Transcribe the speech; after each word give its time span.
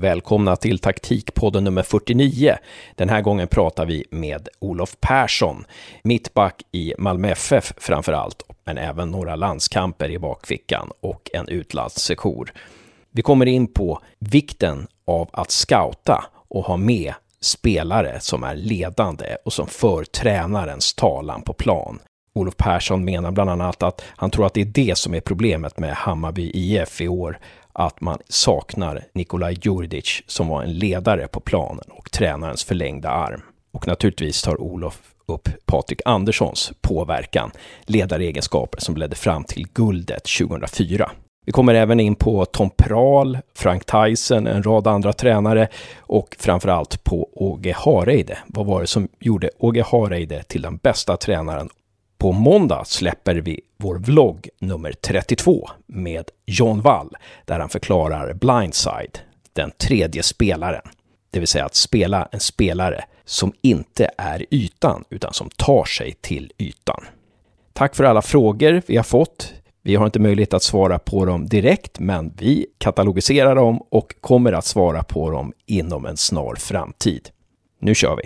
Välkomna 0.00 0.56
till 0.56 0.78
taktikpodden 0.78 1.64
nummer 1.64 1.82
49. 1.82 2.56
Den 2.94 3.08
här 3.08 3.20
gången 3.20 3.48
pratar 3.48 3.86
vi 3.86 4.04
med 4.10 4.48
Olof 4.58 4.96
Persson, 5.00 5.64
mittback 6.04 6.62
i 6.72 6.94
Malmö 6.98 7.28
FF 7.28 7.72
framför 7.76 8.12
allt, 8.12 8.42
men 8.64 8.78
även 8.78 9.10
några 9.10 9.36
landskamper 9.36 10.10
i 10.10 10.18
bakfickan 10.18 10.90
och 11.00 11.30
en 11.32 11.48
utlandssejour. 11.48 12.52
Vi 13.10 13.22
kommer 13.22 13.46
in 13.46 13.66
på 13.66 14.00
vikten 14.18 14.86
av 15.06 15.28
att 15.32 15.50
scouta 15.50 16.24
och 16.48 16.64
ha 16.64 16.76
med 16.76 17.14
spelare 17.40 18.20
som 18.20 18.44
är 18.44 18.54
ledande 18.54 19.36
och 19.44 19.52
som 19.52 19.66
för 19.66 20.04
tränarens 20.04 20.94
talan 20.94 21.42
på 21.42 21.52
plan. 21.52 21.98
Olof 22.34 22.56
Persson 22.56 23.04
menar 23.04 23.30
bland 23.30 23.50
annat 23.50 23.82
att 23.82 24.02
han 24.06 24.30
tror 24.30 24.46
att 24.46 24.54
det 24.54 24.60
är 24.60 24.64
det 24.64 24.98
som 24.98 25.14
är 25.14 25.20
problemet 25.20 25.78
med 25.78 25.94
Hammarby 25.94 26.50
IF 26.54 27.00
i 27.00 27.08
år, 27.08 27.38
att 27.72 28.00
man 28.00 28.18
saknar 28.28 29.04
Nikolaj 29.12 29.58
Djurdjic 29.62 30.22
som 30.26 30.48
var 30.48 30.62
en 30.62 30.78
ledare 30.78 31.28
på 31.28 31.40
planen 31.40 31.84
och 31.90 32.10
tränarens 32.10 32.64
förlängda 32.64 33.10
arm. 33.10 33.40
Och 33.72 33.86
naturligtvis 33.86 34.42
tar 34.42 34.60
Olof 34.60 35.00
upp 35.26 35.48
Patrik 35.66 36.00
Anderssons 36.04 36.72
påverkan, 36.80 37.50
ledaregenskaper 37.82 38.80
som 38.80 38.96
ledde 38.96 39.16
fram 39.16 39.44
till 39.44 39.66
guldet 39.72 40.24
2004. 40.38 41.10
Vi 41.46 41.52
kommer 41.52 41.74
även 41.74 42.00
in 42.00 42.14
på 42.14 42.44
Tom 42.44 42.70
Prahl, 42.70 43.38
Frank 43.54 43.84
Tyson, 43.84 44.46
en 44.46 44.62
rad 44.62 44.86
andra 44.86 45.12
tränare 45.12 45.68
och 45.98 46.36
framförallt 46.38 47.04
på 47.04 47.28
Åge 47.32 47.74
Hareide. 47.76 48.38
Vad 48.46 48.66
var 48.66 48.80
det 48.80 48.86
som 48.86 49.08
gjorde 49.20 49.50
Åge 49.58 49.84
Hareide 49.86 50.42
till 50.42 50.62
den 50.62 50.76
bästa 50.76 51.16
tränaren? 51.16 51.68
På 52.20 52.32
måndag 52.32 52.84
släpper 52.86 53.34
vi 53.34 53.60
vår 53.76 53.96
vlogg 53.96 54.48
nummer 54.58 54.92
32 54.92 55.70
med 55.86 56.24
John 56.46 56.80
Wall, 56.80 57.16
där 57.44 57.60
han 57.60 57.68
förklarar 57.68 58.32
blindside, 58.32 59.18
den 59.52 59.70
tredje 59.70 60.22
spelaren. 60.22 60.82
Det 61.30 61.38
vill 61.38 61.48
säga 61.48 61.64
att 61.64 61.74
spela 61.74 62.28
en 62.32 62.40
spelare 62.40 63.04
som 63.24 63.52
inte 63.62 64.10
är 64.18 64.46
ytan, 64.50 65.04
utan 65.10 65.32
som 65.32 65.50
tar 65.56 65.84
sig 65.84 66.12
till 66.20 66.52
ytan. 66.58 67.04
Tack 67.72 67.96
för 67.96 68.04
alla 68.04 68.22
frågor 68.22 68.82
vi 68.86 68.96
har 68.96 69.04
fått. 69.04 69.52
Vi 69.82 69.94
har 69.94 70.06
inte 70.06 70.18
möjlighet 70.18 70.54
att 70.54 70.62
svara 70.62 70.98
på 70.98 71.24
dem 71.24 71.46
direkt, 71.46 71.98
men 71.98 72.32
vi 72.38 72.66
katalogiserar 72.78 73.54
dem 73.54 73.82
och 73.90 74.14
kommer 74.20 74.52
att 74.52 74.64
svara 74.64 75.02
på 75.02 75.30
dem 75.30 75.52
inom 75.66 76.06
en 76.06 76.16
snar 76.16 76.54
framtid. 76.54 77.28
Nu 77.80 77.94
kör 77.94 78.16
vi! 78.16 78.22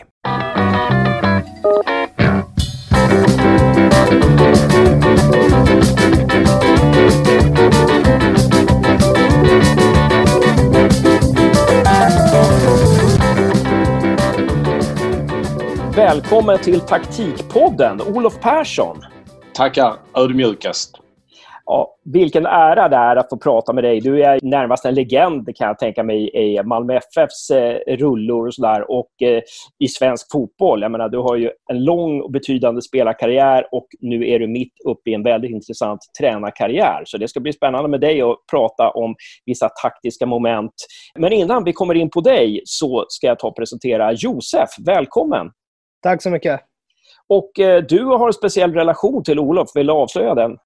Välkommen 15.97 16.59
till 16.59 16.81
Taktikpodden, 16.81 18.01
Olof 18.01 18.41
Persson. 18.41 18.97
Tackar 19.55 19.95
ödmjukast. 20.17 21.04
Ja, 21.67 21.97
vilken 22.05 22.47
ära 22.47 22.89
det 22.89 22.97
är 22.97 23.17
att 23.17 23.29
få 23.29 23.37
prata 23.37 23.73
med 23.73 23.84
dig. 23.84 24.01
Du 24.01 24.23
är 24.23 24.39
närmast 24.43 24.84
en 24.84 24.95
legend 24.95 25.57
kan 25.57 25.67
jag 25.67 25.79
tänka 25.79 26.03
mig 26.03 26.31
i 26.34 26.62
Malmö 26.62 26.97
FFs 26.97 27.51
eh, 27.51 27.97
rullor 27.97 28.47
och 28.47 28.55
sådär 28.55 28.91
och 28.91 29.23
eh, 29.23 29.43
i 29.79 29.89
svensk 29.89 30.33
fotboll. 30.33 30.83
Jag 30.83 30.91
menar, 30.91 31.09
du 31.09 31.19
har 31.19 31.37
ju 31.37 31.51
en 31.70 31.85
lång 31.85 32.20
och 32.20 32.31
betydande 32.31 32.83
spelarkarriär 32.83 33.67
och 33.73 33.87
nu 34.01 34.29
är 34.29 34.39
du 34.39 34.47
mitt 34.47 34.73
uppe 34.85 35.11
i 35.11 35.15
en 35.15 35.23
väldigt 35.23 35.51
intressant 35.51 36.01
tränarkarriär. 36.20 37.03
Så 37.05 37.19
det 37.19 37.29
ska 37.29 37.41
bli 37.41 37.53
spännande 37.53 37.89
med 37.89 38.01
dig 38.01 38.23
att 38.23 38.37
prata 38.51 38.91
om 38.91 39.15
vissa 39.47 39.69
taktiska 39.83 40.27
moment. 40.27 40.75
Men 41.19 41.33
innan 41.33 41.65
vi 41.65 41.73
kommer 41.73 41.95
in 41.95 42.11
på 42.11 42.20
dig 42.20 42.62
så 42.65 43.05
ska 43.09 43.27
jag 43.27 43.39
ta 43.39 43.48
och 43.48 43.57
presentera 43.57 44.12
Josef. 44.12 44.69
Välkommen! 44.87 45.51
Tack 46.03 46.23
så 46.23 46.31
mycket. 46.31 46.61
Och 47.29 47.61
eh, 47.61 47.83
du 47.83 48.05
har 48.05 48.27
en 48.27 48.33
speciell 48.33 48.75
relation 48.75 49.25
till 49.25 49.39
Olof. 49.39 49.69
Vill 49.75 49.86
du 49.86 49.92
avslöja 49.92 50.35
den? 50.35 50.57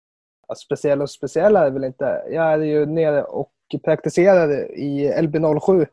Alltså, 0.49 0.65
speciell 0.65 1.03
och 1.03 1.11
speciella 1.11 1.67
är 1.67 1.71
väl 1.71 1.85
inte. 1.85 2.23
Jag 2.31 2.53
är 2.53 2.59
ju 2.59 2.87
nere 2.87 3.23
och 3.23 3.53
praktiserar 3.85 4.75
i 4.75 5.13
LB07 5.13 5.87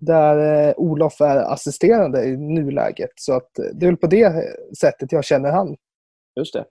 där 0.00 0.68
eh, 0.68 0.74
Olof 0.76 1.20
är 1.20 1.52
assisterande 1.52 2.24
i 2.24 2.36
nuläget. 2.36 3.10
Så 3.16 3.36
att 3.36 3.58
eh, 3.58 3.64
det 3.74 3.86
är 3.86 3.90
väl 3.90 3.96
på 3.96 4.06
det 4.06 4.44
sättet 4.80 5.12
jag 5.12 5.24
känner 5.24 5.52
han. 5.52 5.76
Just 6.36 6.54
det. 6.54 6.64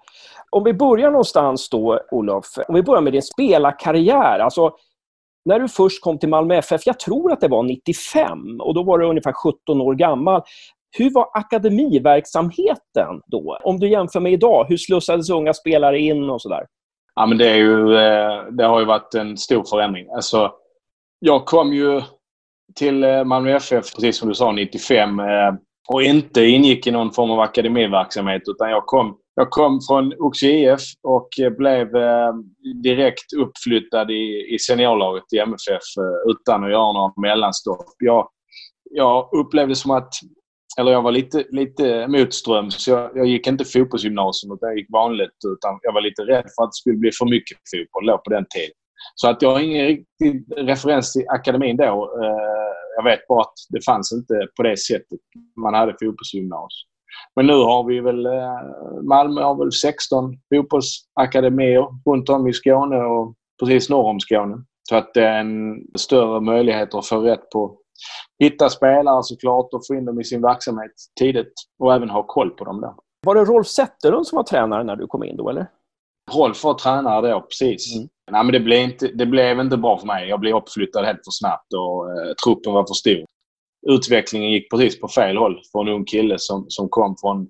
Om 0.50 0.64
vi 0.64 0.74
börjar 0.74 1.12
någonstans 1.12 1.70
då, 1.70 2.00
Olof. 2.12 2.46
Om 2.68 2.76
vi 2.76 2.84
börjar 2.84 3.02
med 3.02 3.14
din 3.14 3.22
spelarkarriär. 3.22 4.40
Alltså, 4.40 4.76
när 5.46 5.60
du 5.60 5.68
först 5.68 6.02
kom 6.02 6.20
till 6.20 6.30
Malmö 6.30 6.56
FF, 6.56 6.82
jag 6.86 7.00
tror 7.00 7.32
att 7.32 7.42
det 7.42 7.48
var 7.48 7.64
95, 7.64 8.62
och 8.62 8.74
då 8.74 8.84
var 8.84 8.98
du 9.00 9.06
ungefär 9.06 9.34
17 9.34 9.82
år 9.82 9.96
gammal. 9.96 10.42
Hur 10.98 11.14
var 11.14 11.30
akademiverksamheten 11.34 13.22
då? 13.28 13.60
Om 13.64 13.80
du 13.80 13.90
jämför 13.90 14.20
med 14.20 14.32
idag, 14.32 14.66
hur 14.70 14.78
slussades 14.78 15.30
unga 15.30 15.54
spelare 15.54 16.00
in 16.00 16.30
och 16.30 16.42
sådär? 16.42 16.66
Ja, 17.18 17.26
men 17.26 17.38
det, 17.38 17.50
är 17.50 17.56
ju, 17.56 17.98
eh, 17.98 18.44
det 18.52 18.64
har 18.64 18.80
ju 18.80 18.86
varit 18.86 19.14
en 19.14 19.38
stor 19.38 19.64
förändring. 19.64 20.08
Alltså, 20.16 20.52
jag 21.20 21.46
kom 21.46 21.74
ju 21.74 22.02
till 22.76 23.04
eh, 23.04 23.24
Malmö 23.24 23.56
FF, 23.56 23.94
precis 23.96 24.18
som 24.18 24.30
du 24.30 24.36
sa, 24.36 24.52
95 24.52 25.20
eh, 25.20 25.26
och 25.88 26.04
inte 26.04 26.46
ingick 26.46 26.88
i 26.88 26.92
någon 26.92 27.12
form 27.12 27.32
av 27.32 27.40
akademiverksamhet 27.40 28.42
utan 28.46 28.70
jag 28.70 28.86
kom, 28.86 29.18
jag 29.36 29.50
kom 29.50 29.80
från 29.88 30.14
Oxie 30.20 30.74
IF 30.74 30.82
och 31.04 31.30
blev 31.58 31.88
direkt 32.84 33.34
uppflyttad 33.38 34.12
i, 34.12 34.54
i 34.56 34.60
seniorlaget 34.60 35.34
i 35.34 35.40
MFF 35.40 35.84
utan 36.30 36.64
att 36.64 36.72
göra 36.72 36.94
några 36.94 37.14
mellanstopp. 37.22 37.86
Jag, 38.00 38.28
jag 38.90 39.30
upplevde 39.34 39.76
som 39.76 39.92
att 39.92 40.14
eller 40.80 40.92
jag 40.92 41.02
var 41.02 41.12
lite, 41.12 41.46
lite 41.50 42.08
motströms. 42.08 42.88
Jag, 42.88 43.12
jag 43.16 43.26
gick 43.26 43.48
inte 43.48 43.66
fotbollsgymnasium 43.66 44.54
utan 44.54 44.70
jag 44.70 44.78
gick 44.78 44.92
vanligt. 44.92 45.38
Utan 45.48 45.80
jag 45.82 45.94
var 45.94 46.02
lite 46.02 46.22
rädd 46.22 46.46
för 46.56 46.64
att 46.64 46.70
det 46.70 46.76
skulle 46.76 46.98
bli 46.98 47.12
för 47.12 47.26
mycket 47.26 47.58
fotboll 47.76 48.18
på 48.18 48.30
den 48.30 48.46
tiden. 48.50 48.76
Så 49.16 49.30
att 49.30 49.42
jag 49.42 49.52
har 49.52 49.60
ingen 49.60 49.86
riktig 49.86 50.46
referens 50.58 51.14
till 51.14 51.26
akademin 51.28 51.78
då. 51.78 52.20
Eh, 52.24 52.68
jag 52.98 53.04
vet 53.04 53.28
bara 53.28 53.42
att 53.42 53.54
det 53.70 53.86
fanns 53.86 54.12
inte 54.12 54.34
på 54.56 54.64
det 54.64 54.78
sättet. 54.78 55.20
Man 55.62 55.74
hade 55.74 55.92
fotbollsgymnasium. 55.92 56.88
Men 57.36 57.48
nu 57.48 57.54
har 57.54 57.84
vi 57.84 58.00
väl... 58.00 58.26
Eh, 58.26 58.62
Malmö 59.04 59.42
har 59.42 59.56
väl 59.56 59.72
16 59.72 60.34
fotbollsakademier 60.56 62.10
runt 62.10 62.30
om 62.30 62.48
i 62.48 62.54
Skåne 62.54 62.98
och 62.98 63.36
precis 63.60 63.90
norr 63.90 64.10
om 64.10 64.20
Skåne. 64.20 64.58
Så 64.90 64.96
att 64.96 65.14
det 65.14 65.24
är 65.24 65.40
en 65.40 65.76
större 65.98 66.42
möjlighet 66.42 66.94
att 66.94 67.08
få 67.08 67.20
rätt 67.20 67.50
på 67.50 67.78
hitta 68.40 68.70
spelare 68.70 69.24
såklart 69.24 69.74
och 69.74 69.88
få 69.88 69.96
in 69.96 70.06
dem 70.06 70.22
i 70.22 70.24
sin 70.24 70.42
verksamhet 70.42 70.92
tidigt 71.20 71.54
och 71.80 71.94
även 71.94 72.10
ha 72.10 72.24
koll 72.24 72.50
på 72.50 72.66
dem. 72.66 72.82
Där. 72.82 72.94
Var 73.26 73.36
det 73.36 73.46
Rolf 73.46 73.68
Zetterlund 73.68 74.28
som 74.28 74.36
var 74.36 74.44
tränare 74.44 74.84
när 74.84 74.96
du 74.96 75.08
kom 75.08 75.24
in 75.24 75.38
då, 75.38 75.50
eller? 75.50 75.68
Rolf 76.32 76.64
var 76.64 76.74
tränare 76.74 77.32
då, 77.32 77.42
precis. 77.42 77.96
Mm. 77.96 78.10
Nej, 78.32 78.44
men 78.44 78.54
det 78.54 78.60
blev, 78.60 78.80
inte, 78.80 79.08
det 79.08 79.26
blev 79.26 79.60
inte 79.60 79.78
bra 79.78 79.98
för 79.98 80.08
mig. 80.08 80.30
Jag 80.30 80.40
blev 80.40 80.56
uppflyttad 80.56 81.06
helt 81.06 81.26
för 81.26 81.32
snabbt 81.32 81.74
och 81.74 82.12
eh, 82.12 82.34
truppen 82.46 82.74
var 82.74 82.88
för 82.88 82.94
stor. 82.94 83.26
Utvecklingen 83.88 84.52
gick 84.52 84.72
precis 84.72 85.00
på 85.00 85.08
fel 85.08 85.38
håll 85.38 85.62
för 85.72 85.82
en 85.82 85.88
ung 85.88 86.06
kille 86.06 86.36
som, 86.38 86.66
som 86.68 86.90
kom 86.90 87.16
från 87.22 87.48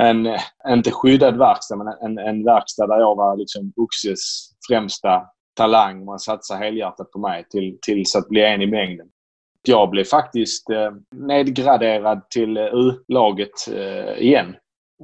en, 0.00 0.28
inte 0.68 0.90
skyddad 0.90 1.38
verkstad, 1.38 1.76
men 1.76 1.86
en, 1.86 2.18
en 2.18 2.44
verkstad 2.44 2.86
där 2.86 2.98
jag 2.98 3.16
var 3.16 3.36
liksom 3.36 3.72
Oxes 3.76 4.50
främsta 4.68 5.22
talang. 5.56 6.04
Man 6.04 6.18
satsade 6.18 6.64
helhjärtat 6.64 7.10
på 7.10 7.18
mig 7.18 7.44
till, 7.50 7.78
tills 7.82 8.16
att 8.16 8.28
bli 8.28 8.44
en 8.44 8.62
i 8.62 8.66
mängden. 8.66 9.06
Jag 9.68 9.90
blev 9.90 10.04
faktiskt 10.04 10.70
eh, 10.70 10.90
nedgraderad 11.14 12.30
till 12.30 12.56
eh, 12.56 12.64
U-laget 12.64 13.68
eh, 13.72 14.22
igen 14.22 14.56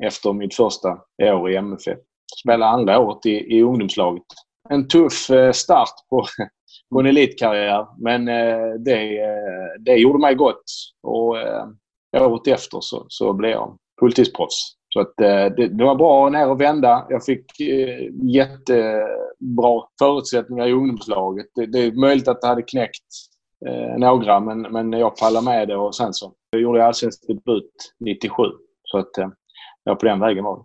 efter 0.05 0.33
mitt 0.33 0.55
första 0.55 0.99
år 1.23 1.51
i 1.51 1.57
MFF. 1.57 1.99
Spelade 2.43 2.67
andra 2.67 2.99
året 2.99 3.27
i, 3.27 3.57
i 3.57 3.63
ungdomslaget. 3.63 4.25
En 4.69 4.89
tuff 4.89 5.31
eh, 5.31 5.53
start 5.53 5.95
på, 6.11 6.27
på 6.93 7.01
en 7.01 7.07
elitkarriär 7.07 7.87
men 7.99 8.29
eh, 8.29 8.75
det, 8.79 9.21
det 9.81 9.97
gjorde 9.97 10.19
mig 10.19 10.35
gott. 10.35 10.65
Och 11.03 11.37
året 12.17 12.47
efter 12.47 12.79
så, 12.81 13.07
så 13.09 13.33
blev 13.33 13.51
jag 13.51 13.79
fulltidsproffs. 14.01 14.77
Så 14.97 15.01
att, 15.01 15.17
det, 15.17 15.69
det, 15.69 15.85
var 15.85 15.95
bra 15.95 16.29
ner 16.29 16.49
och 16.49 16.61
vända. 16.61 17.07
Jag 17.09 17.25
fick 17.25 17.61
eh, 17.61 18.09
jättebra 18.23 19.83
förutsättningar 19.99 20.67
i 20.67 20.73
ungdomslaget. 20.73 21.47
Det, 21.55 21.67
det, 21.67 21.79
är 21.79 21.93
möjligt 21.93 22.29
att 22.29 22.41
det 22.41 22.47
hade 22.47 22.63
knäckt 22.63 23.07
eh, 23.67 23.99
några, 23.99 24.41
men, 24.41 24.63
men 24.63 24.93
jag 24.93 25.17
pallade 25.17 25.45
med 25.45 25.69
det 25.69 25.77
och 25.77 25.95
sen 25.95 26.15
så 26.15 26.33
jag 26.51 26.61
gjorde 26.61 26.79
jag 26.79 26.87
allsvensk 26.87 27.27
debut 27.27 27.95
97. 28.01 28.43
Så 28.85 28.99
att 28.99 29.19
eh, 29.19 29.29
ja, 29.85 29.95
på 29.95 30.07
den 30.07 30.21
vägen 30.21 30.45
var 30.45 30.57
det. 30.57 30.65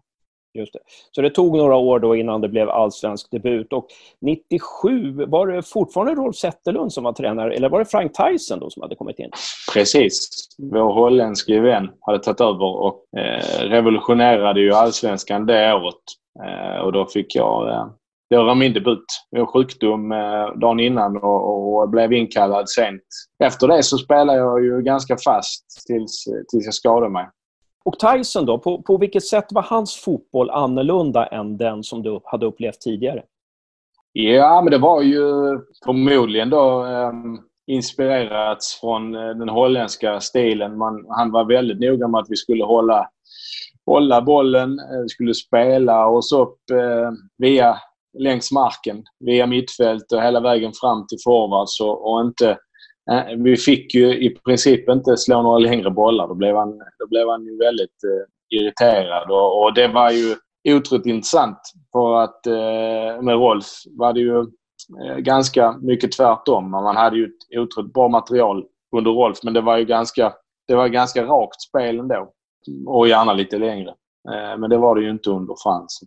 Just 0.54 0.74
det. 0.74 0.80
Så 1.12 1.22
det 1.22 1.30
tog 1.30 1.58
några 1.58 1.76
år 1.76 2.00
då 2.00 2.16
innan 2.16 2.42
det 2.42 2.50
blev 2.50 2.70
allsvensk 2.70 3.32
debut. 3.32 3.74
Och 3.74 3.88
97, 4.22 5.26
var 5.26 5.48
det 5.48 5.64
fortfarande 5.64 6.16
Rolf 6.16 6.36
Zetterlund 6.36 6.94
som 6.94 7.04
var 7.04 7.14
tränare 7.14 7.54
eller 7.56 7.70
var 7.70 7.80
det 7.80 7.86
Frank 7.86 8.12
Tyson 8.14 8.60
då 8.60 8.70
som 8.70 8.82
hade 8.82 8.96
kommit 8.96 9.20
in? 9.20 9.30
Precis. 9.74 10.30
Vår 10.58 10.94
holländske 10.94 11.60
vän 11.60 11.90
hade 12.00 12.20
tagit 12.20 12.42
över 12.42 12.66
och 12.66 13.06
eh, 13.18 13.70
revolutionerade 13.70 14.62
ju 14.62 14.74
allsvenskan 14.74 15.46
det 15.46 15.74
året. 15.74 15.96
Eh, 16.46 16.82
och 16.82 16.92
då 16.92 17.06
fick 17.06 17.36
jag 17.36 17.70
eh, 17.70 17.88
det 18.32 18.44
var 18.44 18.56
min 18.56 18.74
debut. 18.74 19.06
Jag 19.30 19.40
har 19.40 19.46
sjukdom 19.46 20.12
eh, 20.12 20.60
dagen 20.60 20.80
innan 20.80 21.18
och, 21.18 21.80
och, 21.80 21.90
blev 21.90 22.14
inkallad 22.14 22.70
sent. 22.70 23.04
Efter 23.44 23.68
det 23.68 23.84
så 23.84 23.98
spelade 23.98 24.40
jag 24.40 24.64
ju 24.64 24.82
ganska 24.82 25.18
fast 25.18 25.86
tills, 25.88 26.24
tills 26.52 26.66
jag 26.66 26.74
skadade 26.74 27.10
mig. 27.10 27.30
Och 27.86 28.00
Tyson 28.00 28.46
då, 28.46 28.60
på, 28.60 28.82
på 28.82 28.98
vilket 28.98 29.26
sätt 29.26 29.46
var 29.50 29.62
hans 29.62 29.96
fotboll 29.96 30.50
annorlunda 30.50 31.26
än 31.26 31.58
den 31.58 31.84
som 31.84 32.04
du 32.04 32.20
hade 32.24 32.46
upplevt 32.46 32.82
tidigare? 32.82 33.24
Ja, 34.14 34.62
men 34.62 34.72
det 34.72 34.78
var 34.78 35.02
ju 35.02 35.24
förmodligen 35.86 36.50
då 36.50 36.86
eh, 36.86 37.12
inspirerats 37.68 38.80
från 38.80 39.12
den 39.12 39.50
holländska 39.50 40.20
stilen. 40.20 40.78
Man, 40.78 41.06
han 41.10 41.32
var 41.32 41.46
väldigt 41.46 41.80
noga 41.80 42.08
med 42.08 42.20
att 42.20 42.30
vi 42.30 42.36
skulle 42.36 42.64
hålla, 42.64 43.10
hålla 43.86 44.22
bollen, 44.22 44.80
eh, 44.80 45.06
skulle 45.08 45.34
spela 45.34 46.08
oss 46.08 46.32
upp 46.32 46.70
eh, 46.72 47.12
via 47.38 47.78
längs 48.20 48.52
marken, 48.52 49.04
via 49.20 49.48
mittfält 49.48 50.12
och 50.12 50.22
hela 50.22 50.40
vägen 50.40 50.72
fram 50.82 51.08
till 51.08 51.18
forwards 51.24 51.82
och, 51.82 52.12
och 52.12 52.22
inte 52.22 52.50
eh, 53.12 53.38
vi 53.38 53.58
fick 53.58 53.96
ju 53.96 54.26
i 54.26 54.30
princip 54.30 54.90
inte 54.90 55.18
slå 55.18 55.42
några 55.42 55.58
längre 55.58 55.92
bollar. 55.92 56.28
Då 56.28 56.36
blev 56.36 56.56
han, 56.56 56.78
då 56.78 57.08
blev 57.10 57.28
han 57.30 57.46
ju 57.46 57.58
väldigt 57.58 58.04
eh, 58.04 58.60
irriterad. 58.60 59.32
Och, 59.32 59.64
och, 59.64 59.74
det 59.74 59.88
var 59.88 60.12
ju 60.12 60.36
otroligt 60.76 61.06
intressant. 61.06 61.58
För 61.92 62.16
att 62.16 62.48
eh, 62.48 63.22
med 63.22 63.36
Rolf 63.36 63.66
var 63.98 64.14
det 64.14 64.20
ju 64.20 64.40
eh, 64.40 65.18
ganska 65.18 65.78
mycket 65.82 66.12
tvärtom. 66.12 66.72
Man 66.72 66.96
hade 66.96 67.18
ju 67.18 67.26
ett 67.26 67.60
otroligt 67.60 67.94
bra 67.94 68.08
material 68.08 68.66
under 68.96 69.12
Rolf, 69.12 69.38
men 69.44 69.54
det 69.54 69.62
var 69.62 69.78
ju 69.78 69.86
ganska, 69.86 70.34
det 70.68 70.76
var 70.76 70.88
ganska 70.88 71.26
rakt 71.26 71.62
spel 71.62 72.00
ändå. 72.00 72.32
Och 72.88 73.08
gärna 73.08 73.34
lite 73.34 73.58
längre. 73.58 73.90
Eh, 74.30 74.58
men 74.58 74.70
det 74.70 74.78
var 74.78 74.96
det 74.96 75.02
ju 75.02 75.10
inte 75.10 75.30
under 75.30 75.56
Frans. 75.64 76.00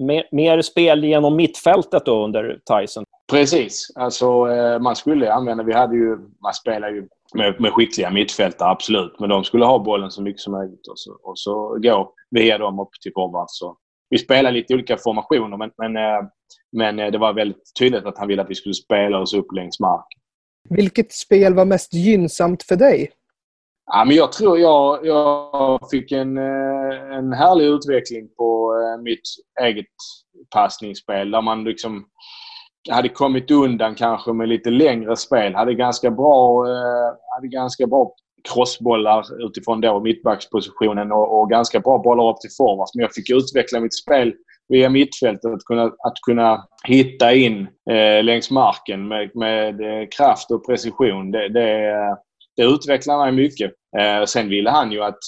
Mer, 0.00 0.28
mer 0.32 0.62
spel 0.62 1.04
genom 1.04 1.36
mittfältet 1.36 2.04
då 2.04 2.24
under 2.24 2.60
Tyson? 2.70 3.04
Precis. 3.30 3.92
Alltså, 3.94 4.26
eh, 4.26 4.78
man 4.78 4.96
skulle 4.96 5.32
använda... 5.32 5.64
Vi 5.64 5.72
hade 5.72 5.96
ju... 5.96 6.18
Man 6.42 6.54
spelar 6.54 6.90
ju 6.90 7.08
med, 7.34 7.60
med 7.60 7.72
skickliga 7.72 8.10
mittfältare, 8.10 8.70
absolut. 8.70 9.20
Men 9.20 9.28
de 9.28 9.44
skulle 9.44 9.64
ha 9.64 9.78
bollen 9.78 10.10
så 10.10 10.22
mycket 10.22 10.40
som 10.40 10.52
möjligt 10.52 10.86
och 10.86 10.98
så, 10.98 11.12
och 11.22 11.38
så 11.38 11.78
gå 11.82 12.12
via 12.30 12.58
dem 12.58 12.80
upp 12.80 12.88
till 13.02 13.12
forwards. 13.14 13.60
Vi 14.10 14.18
spelade 14.18 14.54
lite 14.54 14.74
olika 14.74 14.96
formationer, 14.96 15.56
men, 15.56 15.70
men, 15.78 15.96
eh, 15.96 16.28
men 16.72 16.98
eh, 16.98 17.10
det 17.10 17.18
var 17.18 17.32
väldigt 17.32 17.72
tydligt 17.78 18.06
att 18.06 18.18
han 18.18 18.28
ville 18.28 18.42
att 18.42 18.50
vi 18.50 18.54
skulle 18.54 18.74
spela 18.74 19.18
oss 19.18 19.34
upp 19.34 19.52
längs 19.52 19.80
marken. 19.80 20.20
Vilket 20.68 21.12
spel 21.12 21.54
var 21.54 21.64
mest 21.64 21.94
gynnsamt 21.94 22.62
för 22.62 22.76
dig? 22.76 23.10
Ja, 23.92 24.04
men 24.04 24.16
jag 24.16 24.32
tror 24.32 24.58
jag, 24.58 25.06
jag 25.06 25.80
fick 25.90 26.12
en, 26.12 26.38
en 26.38 27.32
härlig 27.32 27.64
utveckling 27.64 28.28
på 28.36 28.59
Eh, 28.94 29.02
mitt 29.02 29.22
eget 29.60 29.86
passningsspel 30.54 31.30
där 31.30 31.42
man 31.42 31.64
liksom 31.64 32.04
hade 32.90 33.08
kommit 33.08 33.50
undan 33.50 33.94
kanske 33.94 34.32
med 34.32 34.48
lite 34.48 34.70
längre 34.70 35.16
spel. 35.16 35.54
Hade 35.54 35.74
ganska 35.74 36.10
bra, 36.10 36.66
eh, 36.66 37.14
hade 37.36 37.48
ganska 37.48 37.86
bra 37.86 38.14
crossbollar 38.52 39.46
utifrån 39.46 39.80
då 39.80 40.00
mittbackspositionen 40.00 41.12
och, 41.12 41.40
och 41.40 41.50
ganska 41.50 41.80
bra 41.80 41.98
bollar 41.98 42.30
upp 42.30 42.40
till 42.40 42.50
forwards. 42.58 42.94
Men 42.94 43.02
jag 43.02 43.14
fick 43.14 43.30
utveckla 43.30 43.80
mitt 43.80 43.94
spel 43.94 44.32
via 44.68 44.88
mittfältet. 44.88 45.52
Att 45.52 45.64
kunna, 45.64 45.84
att 45.84 46.20
kunna 46.26 46.64
hitta 46.84 47.34
in 47.34 47.68
eh, 47.90 48.24
längs 48.24 48.50
marken 48.50 49.08
med, 49.08 49.30
med 49.34 49.80
eh, 49.80 50.08
kraft 50.16 50.50
och 50.50 50.66
precision. 50.66 51.30
Det, 51.30 51.48
det, 51.48 51.88
eh, 51.88 52.14
det 52.56 52.62
utvecklar 52.62 53.18
mig 53.18 53.32
mycket. 53.32 53.72
Eh, 53.98 54.24
sen 54.24 54.48
ville 54.48 54.70
han 54.70 54.92
ju 54.92 55.02
att 55.02 55.18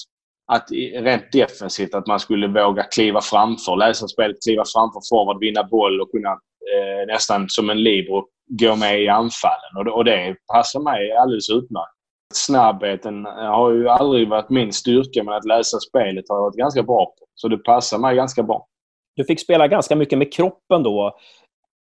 att 0.45 0.71
rent 0.95 1.31
defensivt 1.31 1.95
att 1.95 2.07
man 2.07 2.19
skulle 2.19 2.47
våga 2.47 2.83
kliva 2.83 3.21
framför, 3.21 3.75
läsa 3.75 4.07
spelet, 4.07 4.43
kliva 4.45 4.63
framför 4.73 5.01
forward, 5.09 5.39
vinna 5.39 5.63
boll 5.63 6.01
och 6.01 6.11
kunna 6.11 6.31
eh, 6.73 7.07
nästan 7.07 7.49
som 7.49 7.69
en 7.69 7.83
libero 7.83 8.25
gå 8.47 8.75
med 8.75 9.01
i 9.01 9.07
anfallen. 9.07 9.77
Och 9.77 9.85
det, 9.85 9.91
och 9.91 10.05
det 10.05 10.35
passar 10.53 10.79
mig 10.79 11.11
alldeles 11.11 11.49
utmärkt. 11.49 11.93
Snabbheten 12.33 13.25
har 13.25 13.71
ju 13.71 13.89
aldrig 13.89 14.29
varit 14.29 14.49
min 14.49 14.73
styrka, 14.73 15.23
men 15.23 15.33
att 15.33 15.45
läsa 15.45 15.79
spelet 15.79 16.25
har 16.29 16.35
jag 16.35 16.43
varit 16.43 16.55
ganska 16.55 16.83
bra 16.83 17.05
på. 17.05 17.25
Så 17.35 17.47
det 17.47 17.57
passar 17.57 17.97
mig 17.97 18.15
ganska 18.15 18.43
bra. 18.43 18.67
Du 19.15 19.25
fick 19.25 19.39
spela 19.39 19.67
ganska 19.67 19.95
mycket 19.95 20.17
med 20.17 20.33
kroppen 20.33 20.83
då. 20.83 21.17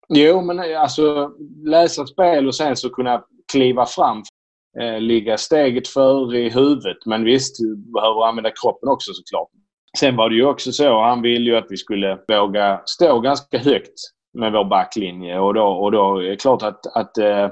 Jo, 0.08 0.40
men 0.40 0.76
alltså 0.76 1.30
läsa 1.64 2.06
spel 2.06 2.46
och 2.46 2.54
sen 2.54 2.76
så 2.76 2.90
kunna 2.90 3.24
kliva 3.52 3.86
fram. 3.86 4.22
Eh, 4.80 5.00
ligga 5.00 5.38
steget 5.38 5.88
före 5.88 6.38
i 6.38 6.48
huvudet. 6.48 6.96
Men 7.06 7.24
visst, 7.24 7.58
du 7.58 7.76
behöver 7.76 8.26
använda 8.26 8.50
kroppen 8.62 8.88
också 8.88 9.12
såklart. 9.12 9.48
Sen 9.98 10.16
var 10.16 10.30
det 10.30 10.36
ju 10.36 10.46
också 10.46 10.72
så, 10.72 11.02
han 11.02 11.22
ville 11.22 11.50
ju 11.50 11.56
att 11.56 11.66
vi 11.68 11.76
skulle 11.76 12.18
våga 12.28 12.82
stå 12.86 13.20
ganska 13.20 13.58
högt 13.58 13.94
med 14.38 14.52
vår 14.52 14.64
backlinje. 14.64 15.38
Och 15.38 15.54
då, 15.54 15.64
och 15.64 15.92
då 15.92 16.16
är 16.16 16.30
det 16.30 16.36
klart 16.36 16.62
att, 16.62 16.96
att 16.96 17.18
eh, 17.18 17.48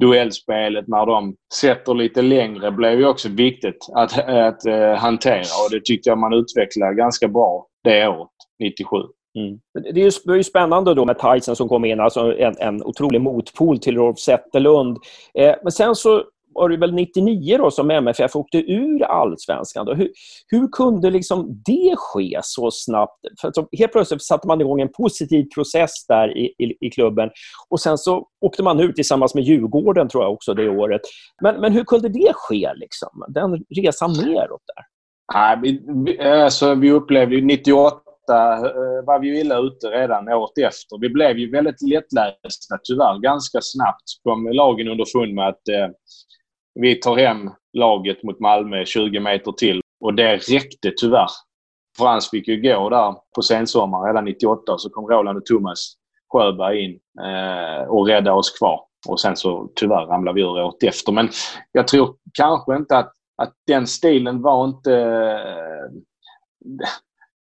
duellspelet 0.00 0.88
när 0.88 1.06
de 1.06 1.36
sätter 1.54 1.94
lite 1.94 2.22
längre 2.22 2.70
blev 2.70 2.98
ju 2.98 3.06
också 3.06 3.28
viktigt 3.28 3.88
att, 3.94 4.18
att 4.28 4.66
eh, 4.66 4.94
hantera. 4.94 5.64
Och 5.64 5.70
det 5.70 5.84
tyckte 5.84 6.08
jag 6.08 6.18
man 6.18 6.32
utvecklade 6.32 6.94
ganska 6.94 7.28
bra 7.28 7.66
det 7.84 8.08
året, 8.08 8.28
97. 8.58 8.96
Mm. 9.38 9.58
Det 9.94 10.00
är 10.00 10.34
ju 10.36 10.42
spännande 10.42 10.94
då 10.94 11.04
med 11.04 11.18
Tyson 11.18 11.56
som 11.56 11.68
kom 11.68 11.84
in, 11.84 12.00
alltså 12.00 12.38
en, 12.38 12.54
en 12.58 12.82
otrolig 12.82 13.20
motpol 13.20 13.78
till 13.78 13.96
Rolf 13.96 14.18
Zetterlund. 14.18 14.98
Eh, 15.34 15.54
men 15.62 15.72
sen 15.72 15.94
så 15.94 16.24
var 16.54 16.68
det 16.68 16.76
väl 16.76 16.94
99 16.94 17.58
då 17.58 17.70
som 17.70 17.90
MFF 17.90 18.36
åkte 18.36 18.58
ur 18.58 19.02
allsvenskan. 19.02 19.86
Då. 19.86 19.94
Hur, 19.94 20.10
hur 20.46 20.68
kunde 20.68 21.10
liksom 21.10 21.62
det 21.66 21.94
ske 21.96 22.40
så 22.42 22.70
snabbt? 22.70 23.18
För 23.40 23.52
så 23.54 23.68
helt 23.78 23.92
plötsligt 23.92 24.22
satte 24.22 24.48
man 24.48 24.60
igång 24.60 24.80
en 24.80 24.92
positiv 24.92 25.46
process 25.54 26.06
där 26.08 26.38
i, 26.38 26.44
i, 26.44 26.86
i, 26.86 26.90
klubben. 26.90 27.30
Och 27.68 27.80
Sen 27.80 27.98
så 27.98 28.26
åkte 28.40 28.62
man 28.62 28.80
ut 28.80 28.94
tillsammans 28.94 29.34
med 29.34 29.44
Djurgården 29.44 30.08
tror 30.08 30.24
jag 30.24 30.32
också 30.32 30.54
det 30.54 30.68
året. 30.68 31.00
Men, 31.42 31.60
men 31.60 31.72
hur 31.72 31.84
kunde 31.84 32.08
det 32.08 32.32
ske? 32.34 32.70
Liksom? 32.74 33.24
Den 33.28 33.64
resan 33.82 34.12
neråt 34.12 34.62
där? 34.66 34.84
Nej, 35.34 35.58
vi, 36.04 36.18
alltså, 36.20 36.74
vi 36.74 36.90
upplevde 36.90 37.34
ju 37.34 37.44
98 37.44 38.02
eh, 38.30 39.04
var 39.06 39.18
vi 39.18 39.40
illa 39.40 39.58
ute 39.58 39.86
redan 39.86 40.28
året 40.28 40.58
efter. 40.58 41.00
Vi 41.00 41.08
blev 41.08 41.38
ju 41.38 41.50
väldigt 41.50 41.82
lättlästa 41.82 42.78
tyvärr. 42.84 43.18
Ganska 43.18 43.58
snabbt 43.62 44.02
kom 44.22 44.48
lagen 44.52 44.88
underfund 44.88 45.34
med 45.34 45.48
att 45.48 45.68
eh, 45.68 45.88
vi 46.74 46.94
tar 46.94 47.16
hem 47.16 47.50
laget 47.72 48.22
mot 48.22 48.40
Malmö 48.40 48.84
20 48.84 49.20
meter 49.20 49.52
till 49.52 49.80
och 50.00 50.14
det 50.14 50.36
räckte 50.36 50.92
tyvärr. 50.96 51.30
Frans 51.98 52.30
fick 52.30 52.48
ju 52.48 52.60
gå 52.62 52.88
där 52.88 53.14
på 53.34 53.42
sensommaren 53.42 54.06
redan 54.06 54.24
98 54.24 54.78
så 54.78 54.90
kom 54.90 55.06
Roland 55.06 55.38
och 55.38 55.46
Thomas 55.46 55.94
Sjöberg 56.32 56.84
in 56.84 57.00
eh, 57.24 57.88
och 57.88 58.06
räddade 58.06 58.36
oss 58.36 58.58
kvar. 58.58 58.80
Och 59.08 59.20
sen 59.20 59.36
så 59.36 59.70
tyvärr 59.74 60.06
ramlade 60.06 60.34
vi 60.34 60.40
ur 60.40 60.62
året 60.62 60.82
efter. 60.82 61.12
Men 61.12 61.28
jag 61.72 61.88
tror 61.88 62.16
kanske 62.34 62.76
inte 62.76 62.98
att, 62.98 63.12
att 63.42 63.52
den 63.66 63.86
stilen 63.86 64.42
var 64.42 64.64
inte... 64.64 64.94
Eh, 64.94 65.90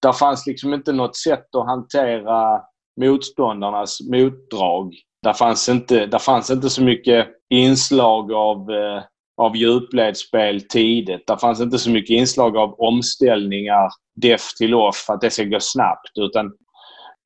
där 0.02 0.12
fanns 0.12 0.46
liksom 0.46 0.74
inte 0.74 0.92
något 0.92 1.16
sätt 1.16 1.54
att 1.54 1.66
hantera 1.66 2.62
motståndarnas 3.00 3.98
motdrag. 4.00 4.94
Där 5.22 5.32
fanns 5.32 5.68
inte, 5.68 6.06
där 6.06 6.18
fanns 6.18 6.50
inte 6.50 6.70
så 6.70 6.82
mycket 6.82 7.28
inslag 7.50 8.32
av 8.32 8.70
eh, 8.70 9.02
av 9.36 9.56
djupledsspel 9.56 10.60
tidigt. 10.60 11.26
Det 11.26 11.38
fanns 11.38 11.60
inte 11.60 11.78
så 11.78 11.90
mycket 11.90 12.14
inslag 12.14 12.56
av 12.56 12.80
omställningar, 12.80 13.88
def 14.14 14.54
till 14.58 14.74
off, 14.74 15.04
att 15.08 15.20
det 15.20 15.30
ska 15.30 15.44
gå 15.44 15.60
snabbt. 15.60 16.18
Utan 16.18 16.52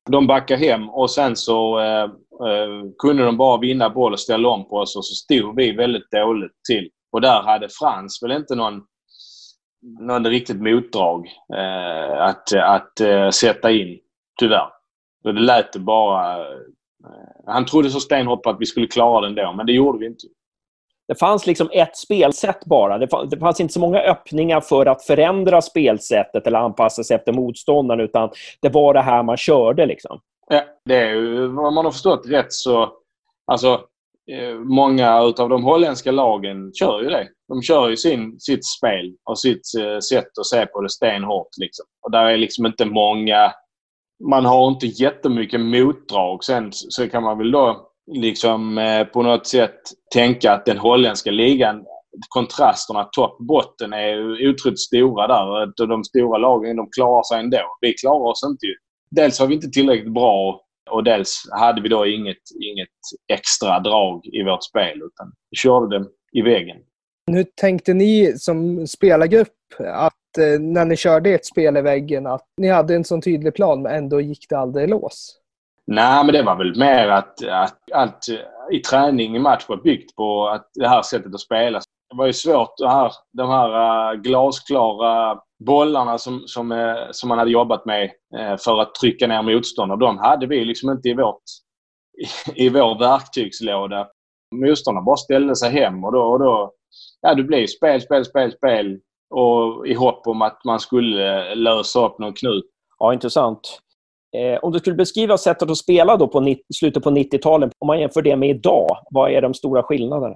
de 0.09 0.27
backade 0.27 0.65
hem 0.65 0.89
och 0.89 1.11
sen 1.11 1.35
så 1.35 1.79
eh, 1.79 2.03
eh, 2.03 2.83
kunde 2.99 3.25
de 3.25 3.37
bara 3.37 3.57
vinna 3.57 3.89
boll 3.89 4.13
och 4.13 4.19
ställa 4.19 4.49
om 4.49 4.69
på 4.69 4.75
oss 4.75 4.95
och 4.95 5.05
så 5.05 5.15
stod 5.15 5.55
vi 5.55 5.71
väldigt 5.71 6.11
dåligt 6.11 6.51
till. 6.69 6.89
Och 7.11 7.21
där 7.21 7.41
hade 7.41 7.69
Frans 7.69 8.23
väl 8.23 8.31
inte 8.31 8.55
någon, 8.55 8.81
någon 9.99 10.27
riktigt 10.27 10.61
motdrag 10.61 11.27
eh, 11.55 12.21
att, 12.21 12.53
att 12.53 12.99
eh, 12.99 13.29
sätta 13.29 13.71
in, 13.71 13.99
tyvärr. 14.39 14.69
Så 15.21 15.31
det 15.31 15.41
lät 15.41 15.75
bara... 15.75 16.39
Eh, 16.39 16.57
han 17.45 17.65
trodde 17.65 17.89
så 17.89 17.99
stenhårt 17.99 18.43
på 18.43 18.49
att 18.49 18.59
vi 18.59 18.65
skulle 18.65 18.87
klara 18.87 19.21
den 19.21 19.35
då, 19.35 19.53
men 19.57 19.65
det 19.65 19.73
gjorde 19.73 19.99
vi 19.99 20.05
inte. 20.05 20.27
Det 21.07 21.15
fanns 21.15 21.47
liksom 21.47 21.69
ett 21.73 21.97
spelsätt 21.97 22.65
bara. 22.65 22.97
Det 22.97 23.39
fanns 23.39 23.59
inte 23.59 23.73
så 23.73 23.79
många 23.79 23.99
öppningar 23.99 24.61
för 24.61 24.85
att 24.85 25.03
förändra 25.03 25.61
spelsättet 25.61 26.47
eller 26.47 26.59
anpassa 26.59 27.03
sig 27.03 27.15
efter 27.15 27.33
motståndaren, 27.33 28.01
utan 28.01 28.29
det 28.61 28.69
var 28.69 28.93
det 28.93 29.01
här 29.01 29.23
man 29.23 29.37
körde. 29.37 29.85
Liksom. 29.85 30.19
Ja, 30.49 30.63
det 30.85 30.95
är 30.95 31.09
ju, 31.09 31.45
om 31.45 31.73
man 31.75 31.85
har 31.85 31.91
förstått 31.91 32.27
rätt 32.27 32.53
så... 32.53 32.93
Alltså, 33.51 33.81
eh, 34.31 34.55
många 34.55 35.15
av 35.15 35.49
de 35.49 35.63
holländska 35.63 36.11
lagen 36.11 36.71
kör 36.73 37.01
ju 37.01 37.09
det. 37.09 37.27
De 37.47 37.61
kör 37.61 37.89
ju 37.89 37.97
sin, 37.97 38.39
sitt 38.39 38.65
spel 38.65 39.15
och 39.29 39.39
sitt 39.39 39.61
eh, 39.79 39.99
sätt 39.99 40.37
att 40.39 40.45
se 40.45 40.65
på 40.65 40.81
det 40.81 40.89
stenhårt. 40.89 41.57
Liksom. 41.57 41.85
Och 42.01 42.11
där 42.11 42.25
är 42.25 42.37
liksom 42.37 42.65
inte 42.65 42.85
många... 42.85 43.51
Man 44.29 44.45
har 44.45 44.67
inte 44.67 44.87
jättemycket 44.87 45.59
motdrag. 45.59 46.43
Sen 46.43 46.69
så 46.73 47.09
kan 47.09 47.23
man 47.23 47.37
väl 47.37 47.51
då 47.51 47.86
liksom 48.07 48.77
eh, 48.77 49.03
på 49.03 49.21
något 49.21 49.47
sätt 49.47 49.79
tänka 50.13 50.51
att 50.51 50.65
den 50.65 50.77
holländska 50.77 51.31
ligan, 51.31 51.85
kontrasterna 52.29 53.03
topp-botten 53.03 53.93
är 53.93 54.49
otroligt 54.49 54.79
stora 54.79 55.27
där. 55.27 55.87
De 55.87 56.03
stora 56.03 56.37
lagen 56.37 56.75
de 56.75 56.89
klarar 56.89 57.23
sig 57.23 57.39
ändå. 57.39 57.77
Vi 57.81 57.93
klarar 57.93 58.31
oss 58.31 58.43
inte. 58.45 58.67
Dels 59.11 59.39
har 59.39 59.47
vi 59.47 59.53
inte 59.53 59.69
tillräckligt 59.69 60.13
bra 60.13 60.61
Och 60.89 61.03
dels 61.03 61.49
hade 61.51 61.81
vi 61.81 61.89
då 61.89 62.05
inget, 62.05 62.43
inget 62.61 62.87
extra 63.33 63.79
drag 63.79 64.25
i 64.25 64.43
vårt 64.43 64.63
spel 64.63 64.97
utan 64.97 65.33
vi 65.49 65.57
körde 65.57 65.99
det 65.99 66.05
i 66.33 66.41
väggen. 66.41 66.77
Hur 67.31 67.43
tänkte 67.43 67.93
ni 67.93 68.33
som 68.37 68.87
spelargrupp 68.87 69.53
att 69.79 70.37
eh, 70.37 70.59
när 70.59 70.85
ni 70.85 70.95
körde 70.95 71.29
ett 71.29 71.45
spel 71.45 71.77
i 71.77 71.81
väggen 71.81 72.27
att 72.27 72.45
ni 72.57 72.67
hade 72.67 72.95
en 72.95 73.03
sån 73.03 73.21
tydlig 73.21 73.55
plan 73.55 73.81
men 73.81 73.95
ändå 73.95 74.21
gick 74.21 74.45
det 74.49 74.57
aldrig 74.57 74.83
i 74.83 74.87
lås? 74.87 75.37
Nej, 75.87 76.25
men 76.25 76.33
det 76.33 76.43
var 76.43 76.55
väl 76.55 76.79
mer 76.79 77.07
att, 77.07 77.43
att 77.43 77.91
allt 77.93 78.27
i 78.71 78.79
träning 78.79 79.35
i 79.35 79.39
match 79.39 79.65
var 79.67 79.77
byggt 79.77 80.15
på 80.15 80.47
att 80.47 80.69
det 80.73 80.87
här 80.87 81.01
sättet 81.01 81.33
att 81.33 81.39
spela. 81.39 81.79
Det 82.09 82.17
var 82.17 82.25
ju 82.25 82.33
svårt 82.33 82.77
det 82.77 82.89
här, 82.89 83.11
de 83.33 83.49
här 83.49 84.11
eh, 84.13 84.19
glasklara 84.19 85.39
bollarna 85.65 86.17
som, 86.17 86.43
som, 86.45 86.71
eh, 86.71 86.95
som 87.11 87.29
man 87.29 87.37
hade 87.37 87.51
jobbat 87.51 87.85
med 87.85 88.03
eh, 88.37 88.57
för 88.57 88.81
att 88.81 88.95
trycka 88.95 89.27
ner 89.27 89.41
motståndare. 89.41 89.99
De 89.99 90.17
hade 90.17 90.47
vi 90.47 90.65
liksom 90.65 90.89
inte 90.89 91.09
i, 91.09 91.13
vårt, 91.13 91.43
i, 92.55 92.65
i 92.65 92.69
vår 92.69 92.99
verktygslåda. 92.99 94.07
Motståndarna 94.55 95.05
bara 95.05 95.17
ställde 95.17 95.55
sig 95.55 95.71
hem 95.71 96.03
och 96.03 96.11
då, 96.11 96.21
och 96.21 96.39
då 96.39 96.71
ja, 97.21 97.33
det 97.33 97.43
blev 97.43 97.67
spel, 97.67 98.01
spel, 98.01 98.25
spel, 98.25 98.51
spel 98.51 98.99
och 99.29 99.87
i 99.87 99.93
hopp 99.93 100.27
om 100.27 100.41
att 100.41 100.63
man 100.65 100.79
skulle 100.79 101.55
lösa 101.55 102.05
upp 102.05 102.19
någon 102.19 102.33
knut. 102.33 102.65
Ja, 102.99 103.13
intressant. 103.13 103.81
Eh, 104.35 104.59
om 104.61 104.71
du 104.71 104.79
skulle 104.79 104.95
beskriva 104.95 105.37
sättet 105.37 105.69
att 105.69 105.77
spela 105.77 106.17
då 106.17 106.27
på 106.27 106.55
slutet 106.75 107.03
på 107.03 107.09
90-talet, 107.09 107.71
om 107.79 107.87
man 107.87 107.99
jämför 107.99 108.21
det 108.21 108.35
med 108.35 108.49
idag, 108.49 108.97
vad 109.09 109.31
är 109.31 109.41
de 109.41 109.53
stora 109.53 109.83
skillnaderna? 109.83 110.35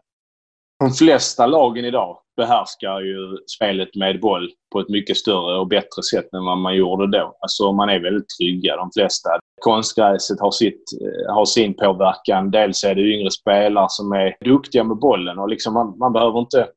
De 0.79 0.91
flesta 0.91 1.45
lagen 1.45 1.85
idag 1.85 2.17
behärskar 2.37 2.99
ju 2.99 3.37
spelet 3.57 3.95
med 3.95 4.19
boll 4.19 4.49
på 4.73 4.79
ett 4.79 4.89
mycket 4.89 5.17
större 5.17 5.59
och 5.59 5.67
bättre 5.67 6.03
sätt 6.11 6.33
än 6.33 6.45
vad 6.45 6.57
man 6.57 6.75
gjorde 6.75 7.17
då. 7.17 7.37
Alltså 7.41 7.71
man 7.71 7.89
är 7.89 7.99
väldigt 7.99 8.25
trygga, 8.39 8.75
de 8.75 8.89
flesta. 8.95 9.29
Konstgräset 9.61 10.39
har, 10.39 10.51
sitt, 10.51 10.83
eh, 11.01 11.33
har 11.33 11.45
sin 11.45 11.73
påverkan. 11.73 12.51
Dels 12.51 12.83
är 12.83 12.95
det 12.95 13.01
yngre 13.01 13.31
spelare 13.31 13.87
som 13.89 14.11
är 14.11 14.35
duktiga 14.45 14.83
med 14.83 14.97
bollen 14.97 15.39
och 15.39 15.49
liksom 15.49 15.73
man, 15.73 15.97
man 15.97 16.13
behöver 16.13 16.39
inte 16.39 16.67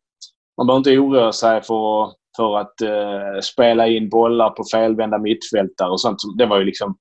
man 0.57 0.67
behöver 0.67 0.79
inte 0.79 0.99
oroa 0.99 1.33
sig 1.33 1.63
för, 1.63 2.13
för 2.37 2.59
att 2.59 2.81
eh, 2.81 3.41
spela 3.43 3.89
in 3.89 4.09
bollar 4.09 4.51
på 4.51 4.65
felvända 4.73 5.19
mittfältare 5.19 5.91
och 5.91 6.01
sånt. 6.01 6.19
Det 6.39 6.47
var 6.47 6.59
ju 6.59 6.65
liksom... 6.65 6.97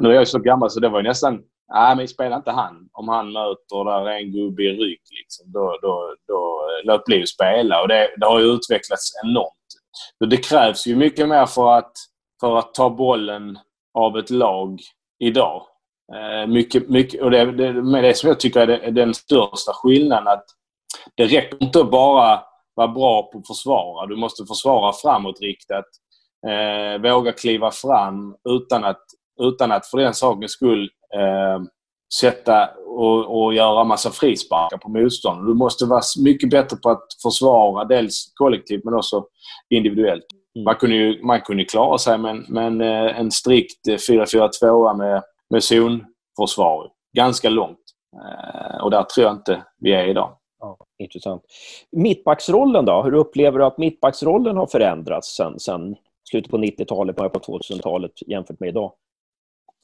Nu 0.00 0.08
är 0.08 0.14
jag 0.14 0.28
så 0.28 0.38
gammal 0.38 0.70
så 0.70 0.80
det 0.80 0.88
var 0.88 0.98
ju 0.98 1.08
nästan... 1.08 1.40
Nej, 1.74 1.96
men 1.96 2.08
spela 2.08 2.36
inte 2.36 2.50
han. 2.50 2.88
Om 2.92 3.08
han 3.08 3.32
möter 3.32 3.84
där 3.84 4.10
en 4.10 4.32
gubbe 4.32 4.62
i 4.62 4.70
rygg, 4.70 5.00
liksom, 5.10 5.52
då, 5.52 5.78
då, 5.82 6.14
då 6.28 6.60
låt 6.84 7.04
bli 7.04 7.22
att 7.22 7.28
spela. 7.28 7.82
Och 7.82 7.88
det, 7.88 8.08
det 8.16 8.26
har 8.26 8.40
ju 8.40 8.46
utvecklats 8.46 9.10
enormt. 9.24 9.50
Så 10.18 10.26
det 10.26 10.36
krävs 10.36 10.86
ju 10.86 10.96
mycket 10.96 11.28
mer 11.28 11.46
för 11.46 11.78
att, 11.78 11.92
för 12.40 12.58
att 12.58 12.74
ta 12.74 12.90
bollen 12.90 13.58
av 13.94 14.18
ett 14.18 14.30
lag 14.30 14.80
idag. 15.18 15.62
Eh, 16.14 16.46
mycket, 16.46 16.88
mycket, 16.88 17.22
och 17.22 17.30
det, 17.30 17.52
det, 17.52 18.02
det 18.02 18.14
som 18.14 18.28
jag 18.28 18.40
tycker 18.40 18.68
är 18.68 18.90
den 18.90 19.14
största 19.14 19.72
skillnaden. 19.72 20.28
att 20.28 20.44
Det 21.14 21.26
räcker 21.26 21.62
inte 21.62 21.80
att 21.80 21.90
bara 21.90 22.42
vara 22.74 22.88
bra 22.88 23.30
på 23.32 23.38
att 23.38 23.46
försvara. 23.46 24.06
Du 24.06 24.16
måste 24.16 24.44
försvara 24.44 24.92
framåtriktat. 24.92 25.84
Eh, 26.46 27.02
våga 27.02 27.32
kliva 27.32 27.70
fram 27.70 28.36
utan 28.48 28.84
att, 28.84 29.02
utan 29.42 29.72
att 29.72 29.86
för 29.86 29.98
den 29.98 30.14
sakens 30.14 30.52
skull 30.52 30.90
eh, 31.14 31.62
sätta 32.20 32.70
och, 32.86 33.44
och 33.44 33.54
göra 33.54 33.84
massa 33.84 34.10
frisparkar 34.10 34.78
på 34.78 34.88
motståndaren. 34.88 35.46
Du 35.46 35.54
måste 35.54 35.84
vara 35.86 36.02
mycket 36.24 36.50
bättre 36.50 36.76
på 36.76 36.90
att 36.90 37.06
försvara, 37.22 37.84
dels 37.84 38.32
kollektivt 38.34 38.84
men 38.84 38.94
också 38.94 39.24
individuellt. 39.70 40.24
Mm. 40.56 40.64
Man 40.64 40.74
kunde 40.74 40.96
ju 40.96 41.22
man 41.22 41.40
kunde 41.40 41.64
klara 41.64 41.98
sig 41.98 42.18
med, 42.18 42.44
med 42.48 42.80
eh, 42.80 43.20
en 43.20 43.30
strikt 43.30 43.88
4-4-2 43.88 44.96
med, 44.96 45.22
med 45.50 45.64
zonförsvar 45.64 46.90
ganska 47.16 47.48
långt. 47.48 47.78
Eh, 48.16 48.84
och 48.84 48.90
där 48.90 49.02
tror 49.02 49.26
jag 49.26 49.34
inte 49.34 49.62
vi 49.78 49.92
är 49.92 50.06
idag. 50.06 50.36
Ja, 50.64 50.76
intressant. 50.98 51.42
Mittbacksrollen 51.92 52.84
då? 52.84 53.02
Hur 53.02 53.14
upplever 53.14 53.58
du 53.58 53.64
att 53.64 53.78
mittbacksrollen 53.78 54.56
har 54.56 54.66
förändrats 54.66 55.36
sen, 55.36 55.60
sen 55.60 55.96
slutet 56.30 56.50
på 56.50 56.58
90-talet, 56.58 57.16
början 57.16 57.30
på 57.30 57.38
2000-talet 57.38 58.12
jämfört 58.26 58.60
med 58.60 58.68
idag? 58.68 58.92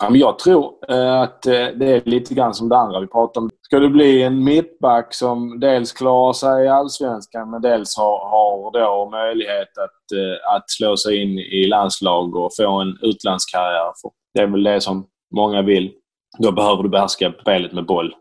Ja, 0.02 0.10
men 0.10 0.20
jag 0.20 0.38
tror 0.38 0.74
eh, 0.88 1.20
att 1.20 1.46
eh, 1.46 1.52
det 1.52 1.86
är 1.86 2.02
lite 2.04 2.34
grann 2.34 2.54
som 2.54 2.68
det 2.68 2.76
andra 2.76 3.00
vi 3.00 3.06
pratade 3.06 3.44
om. 3.44 3.50
Ska 3.62 3.78
du 3.78 3.88
bli 3.88 4.22
en 4.22 4.44
mittback 4.44 5.14
som 5.14 5.60
dels 5.60 5.92
klarar 5.92 6.32
sig 6.32 6.64
i 6.64 6.68
Allsvenskan 6.68 7.50
men 7.50 7.62
dels 7.62 7.96
har, 7.96 8.28
har 8.28 8.72
då 8.72 9.10
möjlighet 9.10 9.78
att, 9.78 10.16
eh, 10.18 10.54
att 10.54 10.70
slå 10.70 10.96
sig 10.96 11.22
in 11.22 11.38
i 11.38 11.66
landslag 11.66 12.36
och 12.36 12.50
få 12.56 12.80
en 12.80 12.98
utlandskarriär. 13.02 13.92
Det 14.34 14.40
är 14.40 14.46
väl 14.46 14.62
det 14.62 14.80
som 14.80 15.06
många 15.34 15.62
vill. 15.62 15.92
Då 16.38 16.52
behöver 16.52 16.82
du 16.82 16.88
behärska 16.88 17.32
spelet 17.40 17.72
med 17.72 17.86
boll 17.86 18.14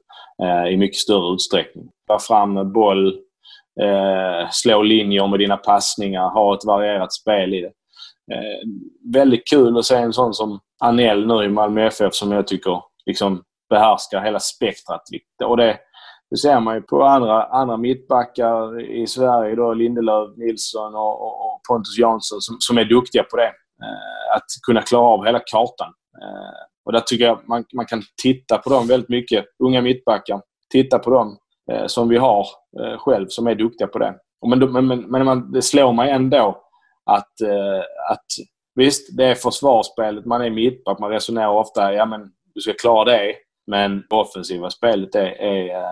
i 0.72 0.78
mycket 0.78 0.98
större 0.98 1.34
utsträckning. 1.34 1.90
Vara 2.10 2.20
fram 2.20 2.54
med 2.54 2.72
boll, 2.72 3.08
eh, 3.82 4.50
slå 4.52 4.82
linjer 4.82 5.28
med 5.28 5.40
dina 5.40 5.58
passningar, 5.58 6.30
ha 6.30 6.56
ett 6.56 6.66
varierat 6.66 7.14
spel 7.14 7.54
i 7.54 7.62
det. 7.62 7.72
Eh, 8.36 8.60
väldigt 9.14 9.48
kul 9.50 9.78
att 9.78 9.86
se 9.86 9.96
en 9.96 10.14
sån 10.14 10.34
som 10.34 10.60
Anel 10.80 11.28
nu 11.28 11.44
i 11.44 11.50
Malmö 11.50 11.88
FF 11.88 12.14
som 12.14 12.32
jag 12.32 12.48
tycker 12.48 12.82
liksom 13.06 13.44
behärskar 13.70 14.22
hela 14.22 14.40
spektrat. 14.40 15.02
Och 15.44 15.58
det, 15.58 15.78
det 16.30 16.38
ser 16.38 16.60
man 16.60 16.76
ju 16.76 16.82
på 16.82 17.04
andra, 17.04 17.44
andra 17.44 17.78
mittbackar 17.78 18.82
i 18.82 19.08
Sverige. 19.08 19.56
Då, 19.56 19.74
Lindelöf, 19.74 20.38
Nilsson 20.38 20.96
och, 20.96 21.24
och 21.24 21.62
Pontus 21.70 21.98
Jansson 21.98 22.42
som, 22.42 22.56
som 22.60 22.78
är 22.78 22.86
duktiga 22.86 23.24
på 23.24 23.38
det. 23.38 23.52
Eh, 23.84 24.36
att 24.36 24.46
kunna 24.68 24.82
klara 24.82 25.04
av 25.04 25.26
hela 25.26 25.40
kartan. 25.40 25.94
Eh, 26.22 26.62
och 26.86 26.92
där 26.92 27.00
tycker 27.00 27.26
jag 27.26 27.40
man, 27.48 27.66
man 27.74 27.86
kan 27.86 28.02
titta 28.24 28.58
på 28.58 28.70
dem 28.70 28.88
väldigt 28.88 29.10
mycket. 29.10 29.46
Unga 29.64 29.82
mittbackar. 29.82 30.42
Titta 30.72 31.00
på 31.00 31.10
dem 31.10 31.38
som 31.88 32.10
vi 32.10 32.18
har 32.18 32.46
eh, 32.82 32.98
själv 32.98 33.28
som 33.28 33.48
är 33.48 33.56
duktiga 33.56 33.88
på 33.88 34.00
det. 34.00 34.16
Men, 34.48 34.72
men, 34.72 34.88
men, 34.88 35.26
men 35.26 35.52
det 35.52 35.62
slår 35.62 35.94
mig 35.94 36.12
ändå 36.12 36.62
att, 37.06 37.42
eh, 37.42 37.80
att 38.12 38.26
Visst, 38.80 39.18
det 39.18 39.26
är 39.26 39.36
försvarsspelet. 39.36 40.26
Man 40.26 40.42
är 40.42 40.50
mittback. 40.50 41.00
Man 41.00 41.12
resonerar 41.12 41.50
ofta 41.50 41.94
ja 41.94 42.06
men 42.06 42.32
du 42.54 42.62
ska 42.62 42.74
klara 42.74 43.06
det. 43.06 43.36
Men 43.68 44.04
det 44.10 44.16
offensiva 44.16 44.70
spelet 44.70 45.16
är, 45.16 45.42
är 45.42 45.84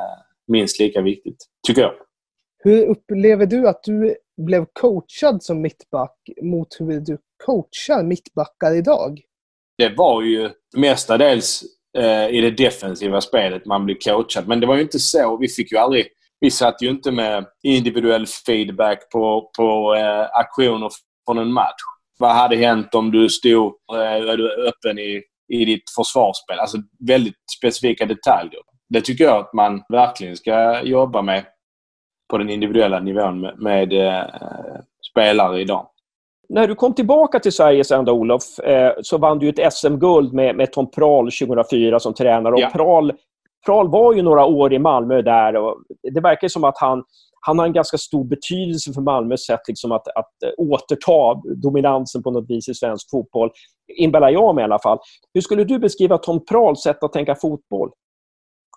minst 0.48 0.80
lika 0.80 1.02
viktigt, 1.02 1.38
tycker 1.68 1.82
jag. 1.82 1.94
Hur 2.64 2.86
upplever 2.86 3.46
du 3.46 3.68
att 3.68 3.84
du 3.84 4.16
blev 4.38 4.66
coachad 4.74 5.44
som 5.44 5.62
mittback 5.62 6.16
mot 6.42 6.68
hur 6.80 7.00
du 7.00 7.18
coachar 7.46 8.04
mittbackar 8.04 8.76
idag? 8.76 9.22
Det 9.78 9.90
var 9.98 10.22
ju 10.22 10.50
mestadels 10.78 11.64
Eh, 11.98 12.30
i 12.30 12.42
det 12.42 12.52
defensiva 12.52 13.22
spelet 13.22 13.66
man 13.66 13.86
blir 13.86 13.96
coachad. 13.96 14.48
Men 14.48 14.60
det 14.60 14.68
var 14.68 14.76
ju 14.76 14.82
inte 14.82 15.00
så. 15.00 15.38
Vi 15.38 15.48
fick 15.48 15.72
ju 15.72 15.78
aldrig... 15.78 16.08
Vi 16.40 16.52
satt 16.52 16.82
ju 16.82 16.90
inte 16.90 17.12
med 17.12 17.46
individuell 17.64 18.26
feedback 18.28 19.12
på, 19.12 19.52
på 19.58 19.96
eh, 19.96 20.40
aktioner 20.40 20.90
från 21.26 21.38
en 21.38 21.54
match. 21.54 21.82
Vad 22.20 22.36
hade 22.36 22.56
hänt 22.56 22.96
om 22.96 23.12
du 23.12 23.30
stod 23.30 23.74
eh, 23.94 24.30
öppen 24.68 25.00
i, 25.00 25.22
i 25.54 25.66
ditt 25.66 25.84
försvarsspel? 25.96 26.60
Alltså 26.60 26.78
väldigt 27.08 27.36
specifika 27.58 28.06
detaljer. 28.06 28.62
Det 28.90 29.02
tycker 29.02 29.24
jag 29.24 29.38
att 29.38 29.54
man 29.54 29.84
verkligen 29.90 30.38
ska 30.38 30.82
jobba 30.82 31.22
med 31.22 31.46
på 32.30 32.38
den 32.38 32.50
individuella 32.50 33.00
nivån 33.00 33.42
med, 33.42 33.60
med 33.60 33.94
eh, 33.94 34.26
spelare 35.12 35.62
idag. 35.62 35.88
När 36.50 36.68
du 36.68 36.76
kom 36.76 36.94
tillbaka 36.94 37.40
till 37.40 37.52
Sverige 37.52 37.84
sen 37.84 38.06
då, 38.06 38.12
Olof, 38.12 38.60
eh, 38.60 38.94
så 39.02 39.18
vann 39.18 39.40
du 39.40 39.50
ett 39.50 39.74
SM-guld 39.74 40.34
med, 40.34 40.56
med 40.56 40.72
Tom 40.72 40.92
Prahl 40.92 41.32
2004 41.32 42.00
som 42.00 42.14
tränare. 42.14 42.54
Och 42.54 42.60
ja. 42.60 42.70
Prahl, 42.70 43.14
Prahl 43.66 43.90
var 43.90 44.14
ju 44.14 44.22
några 44.22 44.46
år 44.46 44.74
i 44.74 44.80
Malmö 44.80 45.22
där 45.22 45.56
och 45.56 45.78
det 46.14 46.20
verkar 46.20 46.48
som 46.48 46.64
att 46.64 46.78
han 46.78 47.04
han 47.48 47.60
har 47.60 47.66
en 47.66 47.74
ganska 47.74 47.98
stor 47.98 48.24
betydelse 48.24 48.94
för 48.94 49.02
Malmös 49.02 49.46
sätt 49.46 49.60
liksom 49.68 49.92
att, 49.92 50.08
att 50.08 50.44
eh, 50.46 50.50
återta 50.58 51.42
dominansen 51.56 52.24
på 52.24 52.32
något 52.32 52.50
vis 52.50 52.70
i 52.70 52.74
svensk 52.74 53.10
fotboll. 53.10 53.52
Inbillar 53.98 54.30
jag 54.30 54.56
mig 54.56 54.62
i 54.62 54.66
alla 54.66 54.80
fall. 54.80 55.00
Hur 55.34 55.42
skulle 55.42 55.64
du 55.64 55.80
beskriva 55.80 56.18
Tom 56.18 56.46
Prahls 56.46 56.82
sätt 56.82 57.04
att 57.04 57.14
tänka 57.14 57.36
fotboll? 57.36 57.92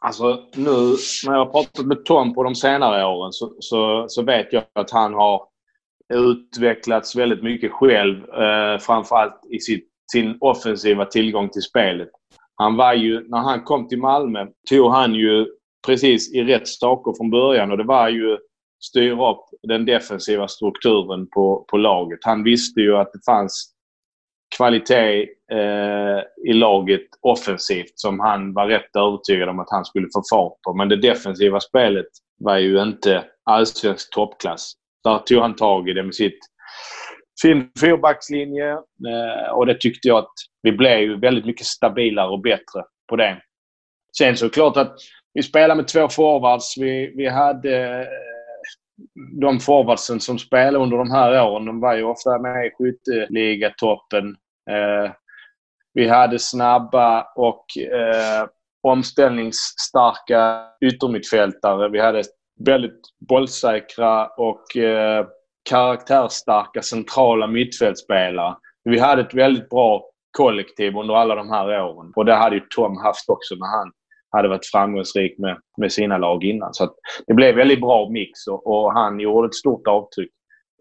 Alltså 0.01 0.39
nu 0.55 0.97
när 1.27 1.33
jag 1.33 1.45
har 1.45 1.53
pratat 1.53 1.87
med 1.87 2.05
Tom 2.05 2.35
på 2.35 2.43
de 2.43 2.55
senare 2.55 3.07
åren 3.07 3.33
så, 3.33 3.53
så, 3.59 4.05
så 4.09 4.23
vet 4.23 4.53
jag 4.53 4.63
att 4.73 4.91
han 4.91 5.15
har 5.15 5.43
utvecklats 6.11 7.17
väldigt 7.17 7.43
mycket 7.43 7.73
själv. 7.73 8.31
Eh, 8.31 8.79
framförallt 8.79 9.41
i 9.51 9.59
sitt, 9.59 9.89
sin 10.13 10.37
offensiva 10.41 11.05
tillgång 11.05 11.49
till 11.49 11.63
spelet. 11.63 12.09
Han 12.55 12.77
var 12.77 12.95
ju, 12.95 13.29
när 13.29 13.39
han 13.39 13.63
kom 13.63 13.89
till 13.89 13.99
Malmö, 13.99 14.47
tog 14.71 14.91
han 14.91 15.15
ju 15.15 15.47
precis 15.87 16.35
i 16.35 16.43
rätt 16.43 16.69
saker 16.69 17.15
från 17.17 17.31
början 17.31 17.71
och 17.71 17.79
det 17.79 17.85
var 17.85 18.09
ju 18.09 18.39
styra 18.81 19.31
upp 19.31 19.45
den 19.63 19.85
defensiva 19.85 20.49
strukturen 20.49 21.27
på, 21.27 21.65
på 21.69 21.77
laget. 21.77 22.19
Han 22.23 22.45
visste 22.45 22.81
ju 22.81 22.97
att 22.97 23.13
det 23.13 23.25
fanns 23.27 23.75
kvalitet 24.57 25.23
eh, 25.53 26.49
i 26.51 26.53
laget 26.53 27.07
offensivt 27.21 27.93
som 27.95 28.21
han 28.21 28.55
var 28.55 28.67
rätt 28.67 28.97
övertygad 28.97 29.49
om 29.49 29.61
att 29.61 29.71
han 29.71 29.85
skulle 29.85 30.09
få 30.15 30.23
fart 30.31 30.63
på. 30.63 30.75
Men 30.75 30.89
det 30.89 30.97
defensiva 30.97 31.61
spelet 31.61 32.07
var 32.39 32.57
ju 32.59 32.83
inte 32.83 33.25
allsvensk 33.45 34.15
toppklass. 34.15 34.73
Där 35.05 35.19
tog 35.19 35.43
han 35.43 35.57
tag 35.57 35.89
i 35.89 35.93
det 35.93 36.03
med 36.03 36.15
sitt 36.15 36.39
fin 37.43 37.71
fyrbackslinje 37.81 38.71
eh, 38.73 39.53
och 39.53 39.67
det 39.67 39.81
tyckte 39.81 40.09
jag 40.09 40.19
att 40.19 40.33
vi 40.63 40.73
blev 40.73 41.21
väldigt 41.21 41.47
mycket 41.47 41.67
stabilare 41.67 42.29
och 42.29 42.41
bättre 42.41 42.85
på 43.09 43.17
det. 43.17 43.43
Sen 44.19 44.37
så 44.37 44.45
är 44.45 44.49
det 44.49 44.55
klart 44.55 44.77
att 44.77 44.97
vi 45.35 45.43
spelade 45.43 45.75
med 45.75 45.89
två 45.89 46.09
forwards. 46.09 46.79
Vi, 46.79 47.13
vi 47.17 47.29
hade 47.29 48.01
eh, 48.01 48.07
de 49.41 49.61
forwardsen 49.61 50.21
som 50.21 50.39
spelade 50.39 50.79
under 50.79 50.97
de 50.97 51.11
här 51.11 51.43
åren, 51.43 51.65
de 51.65 51.81
var 51.81 51.95
ju 51.95 52.05
ofta 52.05 52.39
med 52.39 52.67
i 52.67 52.71
skytteligatoppen. 52.71 54.37
Eh, 54.71 55.13
vi 55.95 56.09
hade 56.09 56.39
snabba 56.39 57.23
och 57.37 57.65
eh, 57.79 58.47
omställningsstarka 58.83 60.67
yttermittfältare. 60.81 61.89
Vi 61.89 62.01
hade 62.01 62.23
väldigt 62.65 63.01
bollsäkra 63.29 64.27
och 64.27 64.77
eh, 64.77 65.27
karaktärsstarka 65.71 66.83
centrala 66.83 67.47
mittfältspelare. 67.47 68.57
Vi 68.85 68.99
hade 68.99 69.23
ett 69.23 69.35
väldigt 69.35 69.69
bra 69.69 70.05
kollektiv 70.39 70.97
under 70.97 71.15
alla 71.15 71.35
de 71.35 71.51
här 71.51 71.83
åren. 71.83 72.13
Och 72.17 72.25
det 72.25 72.35
hade 72.35 72.57
ju 72.57 72.63
Tom 72.77 72.97
haft 72.97 73.29
också 73.29 73.55
när 73.55 73.79
han 73.79 73.93
hade 74.31 74.49
varit 74.49 74.67
framgångsrik 74.67 75.39
med, 75.39 75.59
med 75.77 75.93
sina 75.93 76.19
lag 76.19 76.45
innan. 76.45 76.75
Så 76.75 76.95
det 77.27 77.35
blev 77.35 77.57
väldigt 77.57 77.81
bra 77.81 78.09
mix 78.11 78.47
och, 78.47 78.67
och, 78.67 78.93
han 78.93 79.21
gjorde 79.21 79.47
ett 79.47 79.55
stort 79.55 79.87
avtryck. 79.87 80.31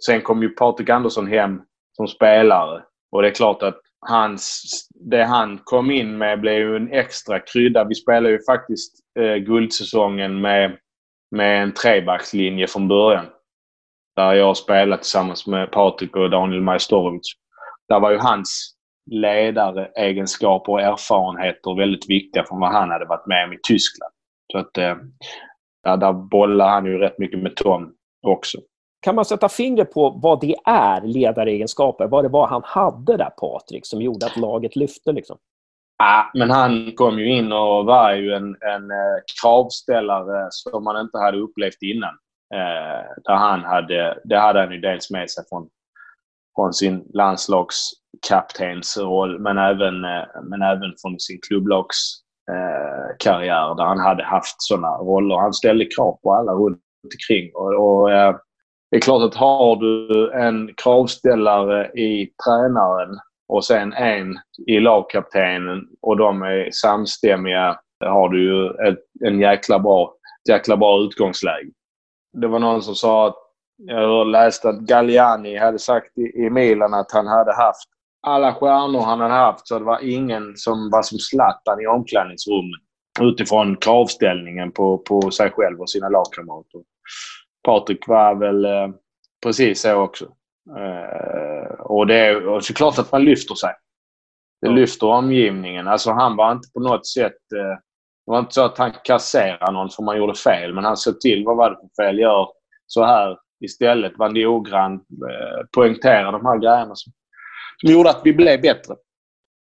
Sen 0.05 0.21
kom 0.21 0.41
ju 0.41 0.49
Patrik 0.49 0.89
Andersson 0.89 1.27
hem 1.27 1.61
som 1.95 2.07
spelare 2.07 2.83
och 3.11 3.21
det 3.21 3.27
är 3.27 3.33
klart 3.33 3.63
att 3.63 3.81
hans, 3.99 4.63
det 4.95 5.23
han 5.23 5.59
kom 5.63 5.91
in 5.91 6.17
med 6.17 6.41
blev 6.41 6.57
ju 6.57 6.75
en 6.75 6.91
extra 6.91 7.39
krydda. 7.39 7.83
Vi 7.83 7.95
spelade 7.95 8.29
ju 8.29 8.39
faktiskt 8.45 8.95
eh, 9.19 9.35
guldsäsongen 9.35 10.41
med, 10.41 10.77
med 11.31 11.63
en 11.63 11.73
trebackslinje 11.73 12.67
från 12.67 12.87
början. 12.87 13.25
Där 14.15 14.33
jag 14.33 14.57
spelade 14.57 15.01
tillsammans 15.01 15.47
med 15.47 15.71
Patrik 15.71 16.15
och 16.15 16.29
Daniel 16.29 16.61
Majstorovic. 16.61 17.33
Där 17.89 17.99
var 17.99 18.11
ju 18.11 18.17
hans 18.17 18.75
ledaregenskaper 19.11 20.71
och 20.71 20.81
erfarenheter 20.81 21.77
väldigt 21.77 22.09
viktiga 22.09 22.43
från 22.43 22.59
vad 22.59 22.71
han 22.71 22.89
hade 22.89 23.05
varit 23.05 23.27
med 23.27 23.45
om 23.45 23.53
i 23.53 23.59
Tyskland. 23.67 24.13
Så 24.51 24.57
att, 24.57 24.77
eh, 24.77 24.95
ja, 25.83 25.97
där 25.97 26.13
bollar 26.13 26.69
han 26.69 26.85
ju 26.85 26.97
rätt 26.97 27.19
mycket 27.19 27.39
med 27.39 27.55
Tom 27.55 27.93
också. 28.27 28.57
Kan 29.01 29.15
man 29.15 29.25
sätta 29.25 29.49
fingret 29.49 29.93
på 29.93 30.09
vad 30.09 30.41
det 30.41 30.55
är, 30.65 31.01
ledaregenskaper? 31.01 32.07
Vad 32.07 32.25
det 32.25 32.29
var 32.29 32.47
han 32.47 32.61
hade 32.65 33.17
där, 33.17 33.29
Patrik, 33.29 33.85
som 33.85 34.01
gjorde 34.01 34.25
att 34.25 34.37
laget 34.37 34.75
lyfte? 34.75 35.11
Liksom? 35.11 35.37
Ah, 36.03 36.23
men 36.33 36.49
han 36.49 36.91
kom 36.95 37.19
ju 37.19 37.29
in 37.29 37.51
och 37.51 37.85
var 37.85 38.13
ju 38.13 38.33
en, 38.33 38.57
en 38.61 38.91
eh, 38.91 39.17
kravställare 39.41 40.47
som 40.49 40.83
man 40.83 41.01
inte 41.01 41.17
hade 41.17 41.37
upplevt 41.37 41.81
innan. 41.81 42.13
Eh, 42.53 43.05
där 43.23 43.35
han 43.35 43.63
hade, 43.63 44.19
det 44.23 44.39
hade 44.39 44.59
han 44.59 44.71
ju 44.71 44.79
dels 44.79 45.11
med 45.11 45.31
sig 45.31 45.43
från, 45.49 45.69
från 46.55 46.73
sin 46.73 47.05
landslagskaptensroll 47.13 49.39
men 49.39 49.57
även, 49.57 50.05
eh, 50.05 50.23
men 50.43 50.61
även 50.61 50.93
från 51.01 51.19
sin 51.19 51.39
klubblagskarriär 51.47 53.69
eh, 53.69 53.75
där 53.75 53.85
han 53.85 53.99
hade 53.99 54.23
haft 54.23 54.61
sådana 54.61 54.97
roller. 54.97 55.37
Han 55.37 55.53
ställde 55.53 55.85
krav 55.85 56.19
på 56.23 56.33
alla 56.33 56.51
runt 56.51 56.81
omkring. 57.03 57.51
Och, 57.55 57.73
och 57.73 58.11
eh, 58.11 58.35
det 58.91 58.97
är 58.97 59.01
klart 59.01 59.23
att 59.23 59.35
har 59.35 59.75
du 59.75 60.31
en 60.33 60.69
kravställare 60.83 61.87
i 61.87 62.33
tränaren 62.45 63.19
och 63.49 63.65
sen 63.65 63.93
en 63.93 64.39
i 64.67 64.79
lagkaptenen 64.79 65.87
och 66.01 66.17
de 66.17 66.41
är 66.41 66.71
samstämmiga 66.71 67.79
har 68.05 68.29
du 68.29 68.43
ju 68.43 68.87
ett 68.87 68.99
en 69.25 69.39
jäkla 69.39 69.79
bra, 69.79 70.13
jäkla 70.49 70.77
bra 70.77 71.01
utgångsläge. 71.01 71.71
Det 72.33 72.47
var 72.47 72.59
någon 72.59 72.81
som 72.81 72.95
sa 72.95 73.27
att 73.27 73.35
jag 73.77 74.27
läste 74.27 74.69
att 74.69 74.79
Galliani 74.79 75.57
hade 75.57 75.79
sagt 75.79 76.17
i, 76.17 76.49
Milan 76.49 76.93
att 76.93 77.11
han 77.11 77.27
hade 77.27 77.55
haft 77.55 77.89
alla 78.27 78.53
stjärnor 78.53 79.01
han 79.01 79.19
hade 79.19 79.33
haft 79.33 79.67
så 79.67 79.79
det 79.79 79.85
var 79.85 79.99
ingen 80.03 80.57
som 80.57 80.89
var 80.91 81.01
som 81.01 81.19
Zlatan 81.19 81.81
i 81.81 81.87
omklädningsrummet 81.87 82.81
utifrån 83.21 83.77
kravställningen 83.77 84.71
på, 84.71 84.97
på 84.97 85.31
sig 85.31 85.51
själv 85.51 85.81
och 85.81 85.89
sina 85.89 86.09
lagkamrater. 86.09 86.81
Patrik 87.63 88.07
var 88.07 88.35
väl 88.35 88.65
eh, 88.65 88.89
precis 89.43 89.81
så 89.81 89.95
också. 89.95 90.27
Eh, 90.77 91.79
och 91.79 92.07
det 92.07 92.15
är 92.15 92.47
och 92.47 92.65
såklart 92.65 92.99
att 92.99 93.11
man 93.11 93.23
lyfter 93.23 93.55
sig. 93.55 93.73
Det 94.61 94.69
lyfter 94.69 95.07
omgivningen. 95.07 95.87
Alltså 95.87 96.11
han 96.11 96.35
var 96.35 96.51
inte 96.51 96.69
på 96.73 96.79
något 96.79 97.07
sätt... 97.07 97.51
Eh, 97.55 97.77
det 98.25 98.31
var 98.31 98.39
inte 98.39 98.53
så 98.53 98.65
att 98.65 98.77
han 98.77 98.91
kasserade 99.03 99.71
någon 99.71 99.89
för 99.89 100.03
man 100.03 100.17
gjorde 100.17 100.35
fel, 100.35 100.73
men 100.73 100.83
han 100.83 100.97
såg 100.97 101.21
till 101.21 101.45
vad 101.45 101.57
var 101.57 101.69
det 101.69 101.75
för 101.75 102.03
fel. 102.03 102.19
Gör 102.19 102.47
så 102.87 103.03
här 103.03 103.37
istället. 103.65 104.13
Var 104.17 104.29
noggrann. 104.29 104.93
Eh, 104.93 105.65
poängtera 105.75 106.31
de 106.31 106.45
här 106.45 106.57
grejerna 106.57 106.95
som, 106.95 107.13
som 107.77 107.93
gjorde 107.93 108.09
att 108.09 108.21
vi 108.23 108.33
blev 108.33 108.61
bättre. 108.61 108.95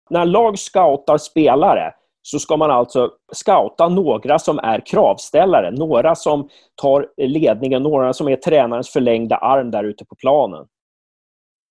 När 0.09 0.25
lag 0.25 0.59
scoutar 0.59 1.17
spelare 1.17 1.93
så 2.21 2.39
ska 2.39 2.57
man 2.57 2.71
alltså 2.71 3.11
scouta 3.33 3.89
några 3.89 4.39
som 4.39 4.59
är 4.59 4.85
kravställare, 4.85 5.71
några 5.71 6.15
som 6.15 6.49
tar 6.81 7.07
ledningen, 7.17 7.83
några 7.83 8.13
som 8.13 8.27
är 8.27 8.35
tränarens 8.35 8.89
förlängda 8.89 9.35
arm 9.35 9.71
där 9.71 9.83
ute 9.83 10.05
på 10.05 10.15
planen. 10.15 10.65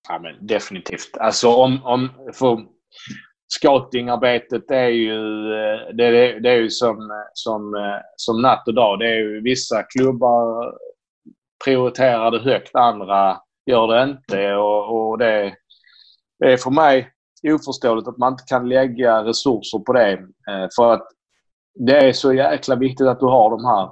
Ja, 0.09 0.19
men 0.19 0.47
definitivt. 0.47 1.17
Alltså 1.21 1.49
om... 1.49 1.85
om 1.85 2.11
för 2.35 2.67
scoutingarbetet 3.49 4.71
är 4.71 4.89
ju, 4.89 5.53
eh, 5.53 5.95
det, 5.95 6.11
det, 6.11 6.41
det 6.41 6.51
är 6.51 6.57
ju 6.57 6.71
som, 6.71 7.25
som, 7.33 7.75
eh, 7.75 8.01
som 8.17 8.43
natt 8.43 8.69
och 8.69 8.75
dag. 8.75 8.99
Det 8.99 9.07
är 9.07 9.17
ju 9.17 9.41
vissa 9.41 9.83
klubbar 9.83 10.75
prioriterar 11.65 12.31
det 12.31 12.39
högt, 12.39 12.75
andra 12.75 13.37
gör 13.67 13.89
det 13.89 14.03
inte. 14.03 14.55
Och, 14.55 15.11
och 15.11 15.19
det, 15.19 15.55
det 16.39 16.53
är 16.53 16.57
för 16.57 16.71
mig 16.71 17.11
oförståeligt 17.43 18.09
att 18.09 18.19
man 18.19 18.33
inte 18.33 18.45
kan 18.47 18.69
lägga 18.69 19.25
resurser 19.25 19.79
på 19.79 19.93
det. 19.93 20.13
Eh, 20.51 20.69
för 20.77 20.93
att 20.93 21.07
det 21.75 22.09
är 22.09 22.13
så 22.13 22.33
jäkla 22.33 22.77
viktigt 22.77 23.07
att 23.07 23.21
du 23.21 23.27
har 23.27 23.51
de 23.51 23.65
här 23.65 23.91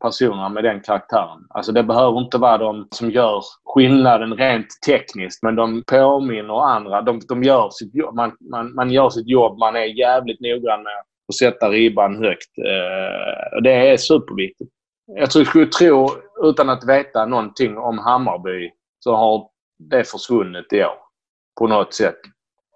personerna 0.00 0.48
med 0.48 0.64
den 0.64 0.80
karaktären. 0.80 1.46
Alltså 1.48 1.72
det 1.72 1.82
behöver 1.82 2.18
inte 2.18 2.38
vara 2.38 2.58
de 2.58 2.88
som 2.90 3.10
gör 3.10 3.42
skillnaden 3.64 4.34
rent 4.34 4.66
tekniskt, 4.86 5.42
men 5.42 5.56
de 5.56 5.82
påminner 5.86 6.66
andra. 6.68 7.02
De, 7.02 7.20
de 7.28 7.42
gör 7.42 7.70
sitt 7.70 7.94
jobb. 7.94 8.14
Man, 8.14 8.36
man, 8.50 8.74
man 8.74 8.90
gör 8.90 9.10
sitt 9.10 9.28
jobb. 9.28 9.58
Man 9.58 9.76
är 9.76 9.98
jävligt 9.98 10.40
noggrann 10.40 10.82
med 10.82 10.92
att 11.28 11.34
sätta 11.34 11.70
ribban 11.70 12.16
högt. 12.16 12.58
Eh, 12.58 13.62
det 13.62 13.72
är 13.72 13.96
superviktigt. 13.96 14.70
Jag 15.06 15.30
tror, 15.30 15.44
skulle 15.44 15.66
tro, 15.66 16.08
utan 16.42 16.70
att 16.70 16.88
veta 16.88 17.26
någonting 17.26 17.78
om 17.78 17.98
Hammarby, 17.98 18.70
så 18.98 19.14
har 19.14 19.48
det 19.78 20.04
försvunnit 20.04 20.72
i 20.72 20.84
år. 20.84 20.98
På 21.58 21.66
något 21.66 21.94
sätt. 21.94 22.18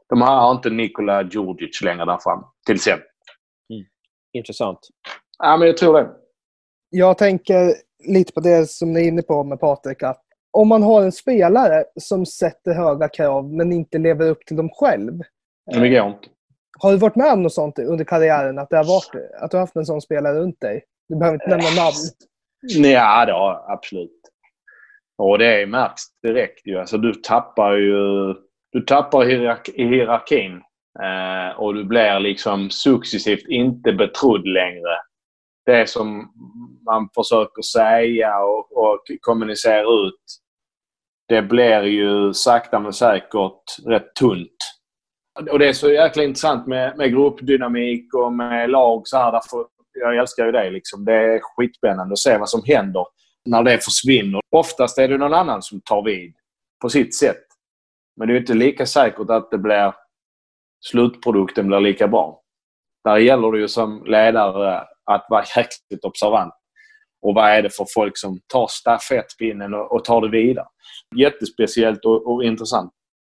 De 0.09 0.23
har 0.23 0.53
inte 0.53 0.71
Nikola 0.71 1.23
Djurdjic 1.23 1.83
längre 1.83 2.05
där 2.05 2.19
fram, 2.23 2.45
till 2.67 2.75
exempel. 2.75 3.07
Mm. 3.73 3.87
Intressant. 4.33 4.79
Ja, 5.39 5.57
men 5.57 5.69
jag 5.69 5.77
tror 5.77 5.95
det. 5.95 6.11
Jag 6.91 7.19
tänker 7.19 7.75
lite 8.07 8.33
på 8.33 8.41
det 8.41 8.71
som 8.71 8.93
ni 8.93 9.01
är 9.01 9.09
inne 9.09 9.23
på 9.23 9.45
med 9.45 9.61
Patrik. 9.61 10.03
Att 10.03 10.23
om 10.51 10.69
man 10.69 10.83
har 10.83 11.03
en 11.03 11.13
spelare 11.13 11.85
som 12.01 12.27
sätter 12.27 12.75
höga 12.75 13.09
krav 13.09 13.53
men 13.53 13.73
inte 13.73 13.99
lever 13.99 14.29
upp 14.29 14.47
till 14.47 14.57
dem 14.57 14.71
själv. 14.73 15.23
Det 15.73 15.89
går 15.89 16.09
inte. 16.09 16.29
Har 16.79 16.93
du 16.93 16.99
varit 16.99 17.17
med 17.17 17.33
om 17.33 17.43
något 17.43 17.55
sånt 17.55 17.79
under 17.79 18.05
karriären? 18.05 18.59
Att, 18.59 18.71
det 18.71 18.77
har 18.77 18.85
varit, 18.85 19.31
att 19.41 19.51
du 19.51 19.57
har 19.57 19.63
haft 19.63 19.77
en 19.77 19.87
sån 19.87 20.01
spelare 20.01 20.39
runt 20.39 20.61
dig? 20.61 20.85
Du 21.09 21.17
behöver 21.17 21.35
inte 21.35 21.49
nämna 21.49 21.83
namn. 21.83 21.97
Ja, 22.61 23.27
det 23.27 23.33
har 23.33 23.73
absolut. 23.73 24.21
Och 25.19 25.39
det 25.39 25.67
märks 25.67 26.03
direkt 26.23 26.67
ju. 26.67 26.79
Alltså, 26.79 26.99
du 26.99 27.15
tappar 27.15 27.73
ju 27.73 28.35
du 28.73 28.81
tappar 28.81 29.31
i 29.31 29.87
hierarkin 29.89 30.53
eh, 31.03 31.59
och 31.59 31.75
du 31.75 31.85
blir 31.85 32.21
liksom 32.21 32.71
successivt 32.71 33.49
inte 33.49 33.93
betrodd 33.93 34.47
längre. 34.47 34.97
Det 35.67 35.91
som 35.91 36.33
man 36.85 37.09
försöker 37.15 37.63
säga 37.63 38.39
och, 38.39 38.77
och 38.77 39.01
kommunicera 39.21 40.07
ut, 40.07 40.25
det 41.29 41.43
blir 41.43 41.83
ju 41.83 42.33
sakta 42.33 42.81
men 42.81 42.93
säkert 42.93 43.87
rätt 43.87 44.15
tunt. 44.15 44.57
Och 45.51 45.59
det 45.59 45.69
är 45.69 45.73
så 45.73 45.91
jäkla 45.91 46.23
intressant 46.23 46.67
med, 46.67 46.97
med 46.97 47.11
gruppdynamik 47.11 48.15
och 48.15 48.33
med 48.33 48.71
lag 48.71 49.03
så 49.05 49.17
här. 49.17 49.33
Därför, 49.33 49.67
jag 49.93 50.17
älskar 50.17 50.47
ju 50.47 50.53
det. 50.53 50.71
Liksom. 50.71 51.05
Det 51.05 51.13
är 51.13 51.41
skitspännande 51.43 52.13
att 52.13 52.19
se 52.19 52.39
vad 52.39 52.49
som 52.49 52.63
händer 52.65 53.07
när 53.45 53.63
det 53.63 53.85
försvinner. 53.85 54.41
Oftast 54.57 54.99
är 54.99 55.09
det 55.09 55.19
någon 55.19 55.35
annan 55.35 55.63
som 55.63 55.81
tar 55.81 56.03
vid 56.03 56.35
på 56.83 56.89
sitt 56.89 57.15
sätt. 57.15 57.45
Men 58.17 58.29
det 58.29 58.35
är 58.35 58.41
inte 58.41 58.55
lika 58.55 58.87
säkert 58.87 59.31
att 59.31 59.51
det 59.51 59.59
blir 59.59 59.95
slutprodukten 60.81 61.67
blir 61.67 61.81
lika 61.81 62.09
bra. 62.09 62.43
Där 63.05 63.17
gäller 63.17 63.53
det 63.53 63.59
ju 63.59 63.69
som 63.69 64.05
ledare 64.05 64.85
att 65.05 65.27
vara 65.29 65.45
jäkligt 65.57 66.05
observant. 66.05 66.55
Och 67.23 67.35
vad 67.35 67.51
är 67.51 67.63
det 67.63 67.71
för 67.71 67.87
folk 67.95 68.19
som 68.19 68.41
tar 68.47 68.67
stafettpinnen 68.67 69.75
och, 69.75 69.93
och 69.93 70.05
tar 70.05 70.21
det 70.21 70.31
vidare? 70.31 70.67
Jättespeciellt 71.17 72.05
och, 72.05 72.33
och 72.33 72.45
intressant. 72.45 72.93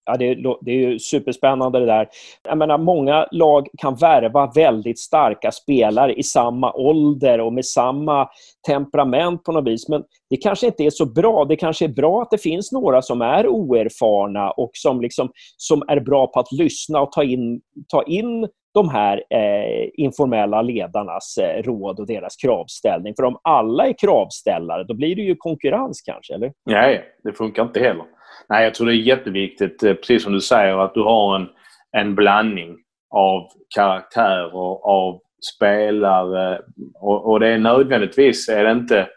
Ja, 0.05 0.17
det, 0.17 0.25
är, 0.25 0.65
det 0.65 0.71
är 0.71 0.75
ju 0.75 0.99
superspännande 0.99 1.79
det 1.79 1.85
där. 1.85 2.07
Jag 2.43 2.57
menar, 2.57 2.77
många 2.77 3.27
lag 3.31 3.67
kan 3.77 3.95
värva 3.95 4.51
väldigt 4.55 4.99
starka 4.99 5.51
spelare 5.51 6.13
i 6.13 6.23
samma 6.23 6.73
ålder 6.73 7.39
och 7.39 7.53
med 7.53 7.65
samma 7.65 8.29
temperament 8.67 9.43
på 9.43 9.51
något 9.51 9.67
vis. 9.67 9.89
Men 9.89 10.03
det 10.29 10.37
kanske 10.37 10.65
inte 10.65 10.83
är 10.83 10.89
så 10.89 11.05
bra. 11.05 11.45
Det 11.45 11.55
kanske 11.55 11.85
är 11.85 11.89
bra 11.89 12.21
att 12.21 12.31
det 12.31 12.37
finns 12.37 12.71
några 12.71 13.01
som 13.01 13.21
är 13.21 13.47
oerfarna 13.47 14.51
och 14.51 14.71
som, 14.73 15.01
liksom, 15.01 15.31
som 15.57 15.83
är 15.87 15.99
bra 15.99 16.27
på 16.27 16.39
att 16.39 16.51
lyssna 16.51 17.01
och 17.01 17.11
ta 17.11 17.23
in, 17.23 17.61
ta 17.87 18.03
in 18.03 18.47
de 18.73 18.89
här 18.89 19.23
eh, 19.29 19.89
informella 19.93 20.61
ledarnas 20.61 21.37
eh, 21.37 21.63
råd 21.63 21.99
och 21.99 22.07
deras 22.07 22.35
kravställning. 22.35 23.13
För 23.15 23.23
om 23.23 23.37
alla 23.43 23.87
är 23.87 23.93
kravställare, 23.93 24.83
då 24.83 24.93
blir 24.93 25.15
det 25.15 25.21
ju 25.21 25.35
konkurrens 25.35 26.01
kanske, 26.01 26.33
eller? 26.33 26.53
Nej, 26.65 27.03
det 27.23 27.33
funkar 27.33 27.63
inte 27.63 27.79
heller. 27.79 28.05
Nej, 28.49 28.63
jag 28.63 28.75
tror 28.75 28.87
det 28.87 28.93
är 28.93 28.95
jätteviktigt, 28.95 29.83
eh, 29.83 29.93
precis 29.93 30.23
som 30.23 30.33
du 30.33 30.41
säger, 30.41 30.77
att 30.77 30.93
du 30.93 31.03
har 31.03 31.35
en, 31.35 31.49
en 31.97 32.15
blandning 32.15 32.77
av 33.09 33.47
karaktärer, 33.75 34.85
av 34.85 35.19
spelare. 35.55 36.61
Och, 37.01 37.31
och 37.31 37.39
det 37.39 37.47
är 37.47 37.57
nödvändigtvis 37.57 38.49
är 38.49 38.63
det 38.63 38.71
inte 38.71 39.07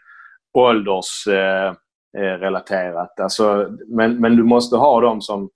åldersrelaterat. 0.54 3.18
Eh, 3.18 3.20
eh 3.20 3.22
alltså, 3.22 3.68
men, 3.88 4.20
men 4.20 4.36
du 4.36 4.42
måste 4.42 4.76
ha 4.76 5.00
dem 5.00 5.20
som... 5.20 5.50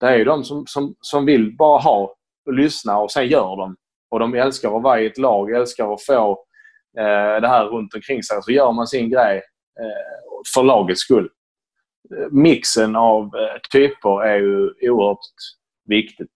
Det 0.00 0.06
är 0.06 0.16
ju 0.16 0.24
de 0.24 0.44
som, 0.44 0.64
som, 0.66 0.94
som 1.00 1.26
vill 1.26 1.56
bara 1.56 1.78
ha 1.78 2.14
och 2.46 2.54
lyssna 2.54 2.98
och 2.98 3.10
sen 3.10 3.26
gör 3.26 3.56
de. 3.56 3.76
Och 4.10 4.18
de 4.18 4.34
älskar 4.34 4.76
att 4.76 4.82
vara 4.82 5.00
i 5.00 5.06
ett 5.06 5.18
lag, 5.18 5.50
älskar 5.50 5.94
att 5.94 6.02
få 6.02 6.30
eh, 6.98 7.40
det 7.40 7.48
här 7.48 7.64
runt 7.64 7.94
omkring 7.94 8.22
sig. 8.22 8.42
Så 8.42 8.52
gör 8.52 8.72
man 8.72 8.86
sin 8.86 9.10
grej 9.10 9.36
eh, 9.80 10.42
för 10.54 10.62
lagets 10.62 11.00
skull. 11.00 11.28
Mixen 12.30 12.96
av 12.96 13.24
eh, 13.24 13.60
typer 13.72 14.22
är 14.22 14.36
ju 14.36 14.90
oerhört 14.90 15.18
viktigt. 15.88 16.30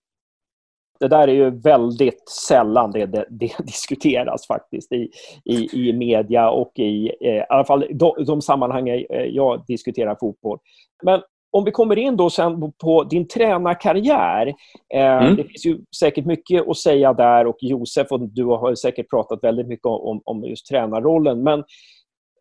Det 1.00 1.08
där 1.08 1.28
är 1.28 1.32
ju 1.32 1.50
väldigt 1.50 2.28
sällan 2.28 2.92
det, 2.92 3.06
det, 3.06 3.24
det 3.30 3.52
diskuteras 3.64 4.46
faktiskt 4.46 4.92
i, 4.92 5.10
i, 5.44 5.88
i 5.88 5.92
media 5.92 6.50
och 6.50 6.72
i, 6.78 7.12
eh, 7.20 7.36
i 7.36 7.44
alla 7.48 7.64
fall 7.64 7.86
de, 7.90 8.24
de 8.26 8.42
sammanhang 8.42 9.04
jag 9.10 9.64
diskuterar 9.66 10.16
fotboll. 10.20 10.58
Men 11.02 11.20
om 11.50 11.64
vi 11.64 11.70
kommer 11.70 11.98
in 11.98 12.16
då 12.16 12.30
sen 12.30 12.72
på 12.72 13.04
din 13.04 13.28
tränarkarriär. 13.28 14.46
Eh, 14.94 15.22
mm. 15.22 15.36
Det 15.36 15.44
finns 15.44 15.66
ju 15.66 15.78
säkert 16.00 16.24
mycket 16.24 16.68
att 16.68 16.76
säga 16.76 17.12
där 17.12 17.46
och 17.46 17.56
Josef 17.60 18.12
och 18.12 18.20
du 18.20 18.44
har 18.44 18.74
säkert 18.74 19.10
pratat 19.10 19.38
väldigt 19.44 19.68
mycket 19.68 19.86
om, 19.86 20.22
om 20.24 20.44
just 20.44 20.66
tränarrollen. 20.66 21.42
Men 21.42 21.64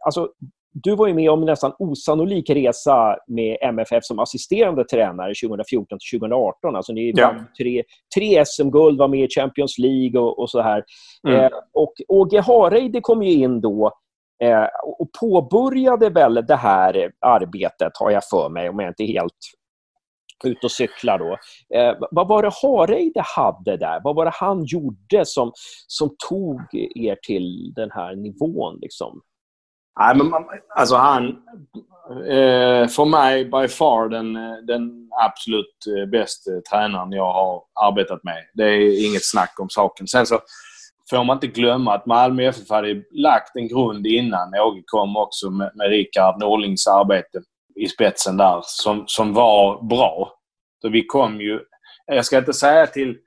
alltså, 0.06 0.30
du 0.84 0.96
var 0.96 1.08
ju 1.08 1.14
med 1.14 1.32
om 1.32 1.40
en 1.40 1.46
nästan 1.46 1.74
osannolik 1.80 2.50
resa 2.50 3.18
med 3.28 3.58
MFF 3.62 4.04
som 4.04 4.20
assisterande 4.20 4.84
tränare 4.84 5.34
2014 5.44 6.00
till 6.00 6.20
2018. 6.20 6.76
Alltså 6.76 6.94
ni 6.94 7.14
ja. 7.16 7.28
vann 7.28 7.46
tre, 7.58 7.84
tre 8.16 8.46
SM-guld, 8.46 9.00
var 9.00 9.08
med 9.08 9.24
i 9.24 9.30
Champions 9.30 9.78
League 9.78 10.22
och, 10.22 10.40
och 10.40 10.50
så 10.50 10.62
här. 10.62 10.84
Mm. 11.28 11.40
Eh, 11.40 11.50
och 11.74 11.94
Åge 12.08 12.42
Hareide 12.42 13.02
kom 13.02 13.24
ju 13.24 13.32
in 13.32 13.62
då 13.62 13.92
Eh, 14.44 14.68
och 15.00 15.10
påbörjade 15.20 16.10
väl 16.10 16.46
det 16.48 16.56
här 16.56 17.12
arbetet, 17.20 17.92
har 18.00 18.12
jag 18.12 18.24
för 18.24 18.50
mig, 18.50 18.70
om 18.70 18.80
jag 18.80 18.90
inte 18.90 19.04
är 19.04 19.08
helt 19.08 19.34
ute 20.44 20.60
och 20.64 20.72
cyklar 20.72 21.20
då. 21.20 21.38
Eh, 21.78 21.96
vad 22.12 22.28
var 22.28 22.44
det 22.44 22.52
Hareide 22.62 23.22
hade 23.36 23.78
där? 23.78 24.02
Vad 24.04 24.16
var 24.16 24.26
det 24.26 24.32
han 24.34 24.66
gjorde 24.66 25.26
som, 25.26 25.52
som 25.88 26.16
tog 26.30 26.62
er 26.96 27.18
till 27.28 27.74
den 27.76 27.92
här 27.92 28.16
nivån? 28.16 28.80
Liksom? 28.82 29.22
Nej, 30.00 30.16
men, 30.16 30.32
alltså 30.76 30.96
han, 30.96 31.28
eh, 32.10 32.88
för 32.88 33.06
mig 33.06 33.46
by 33.46 33.68
far 33.68 34.10
den, 34.10 34.36
eh, 34.36 34.58
den 34.68 35.10
absolut 35.26 35.88
eh, 35.98 36.10
bästa 36.10 36.52
eh, 36.52 36.60
tränaren 36.60 37.12
jag 37.12 37.34
har 37.34 37.64
arbetat 37.88 38.24
med. 38.24 38.38
Det 38.54 38.64
är 38.64 39.10
inget 39.10 39.26
snack 39.26 39.60
om 39.60 39.70
saken. 39.70 40.08
Sen 40.08 40.26
så 40.26 40.40
får 41.10 41.24
man 41.24 41.38
inte 41.38 41.48
glömma 41.48 41.94
att 41.94 42.06
Malmö 42.06 42.44
FF 42.44 42.70
hade 42.70 43.04
lagt 43.12 43.56
en 43.56 43.68
grund 43.68 44.08
innan 44.08 44.54
Åge 44.56 44.84
kom 44.86 45.18
också 45.18 45.50
med, 45.50 45.72
med 45.76 45.90
Rickard 45.90 46.40
Norlings 46.40 46.88
arbete 46.88 47.42
i 47.76 47.88
spetsen 47.88 48.38
där 48.38 48.62
som, 48.64 49.04
som 49.08 49.34
var 49.34 49.84
bra. 49.84 50.34
Så 50.82 50.90
vi 50.90 51.06
kom 51.06 51.42
ju, 51.42 51.60
jag 52.06 52.26
ska 52.26 52.38
inte 52.38 52.54
säga 52.54 52.88
till, 52.88 53.18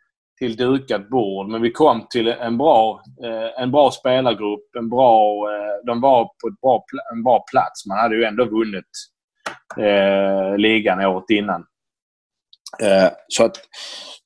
till 0.40 0.56
dukat 0.56 1.08
bord, 1.08 1.48
men 1.48 1.62
vi 1.62 1.72
kom 1.72 2.06
till 2.10 2.28
en 2.28 2.58
bra, 2.58 3.02
eh, 3.24 3.62
en 3.62 3.70
bra 3.70 3.90
spelargrupp. 3.90 4.76
En 4.78 4.88
bra, 4.90 5.48
eh, 5.52 5.86
de 5.86 6.00
var 6.00 6.24
på 6.24 6.48
ett 6.48 6.60
bra, 6.60 6.84
en 7.14 7.22
bra 7.22 7.44
plats. 7.52 7.86
Man 7.86 7.98
hade 7.98 8.16
ju 8.16 8.24
ändå 8.24 8.44
vunnit 8.44 8.90
eh, 9.78 10.56
ligan 10.56 11.04
året 11.04 11.30
innan. 11.30 11.60
Eh, 12.82 13.10
så 13.28 13.44
att, 13.44 13.56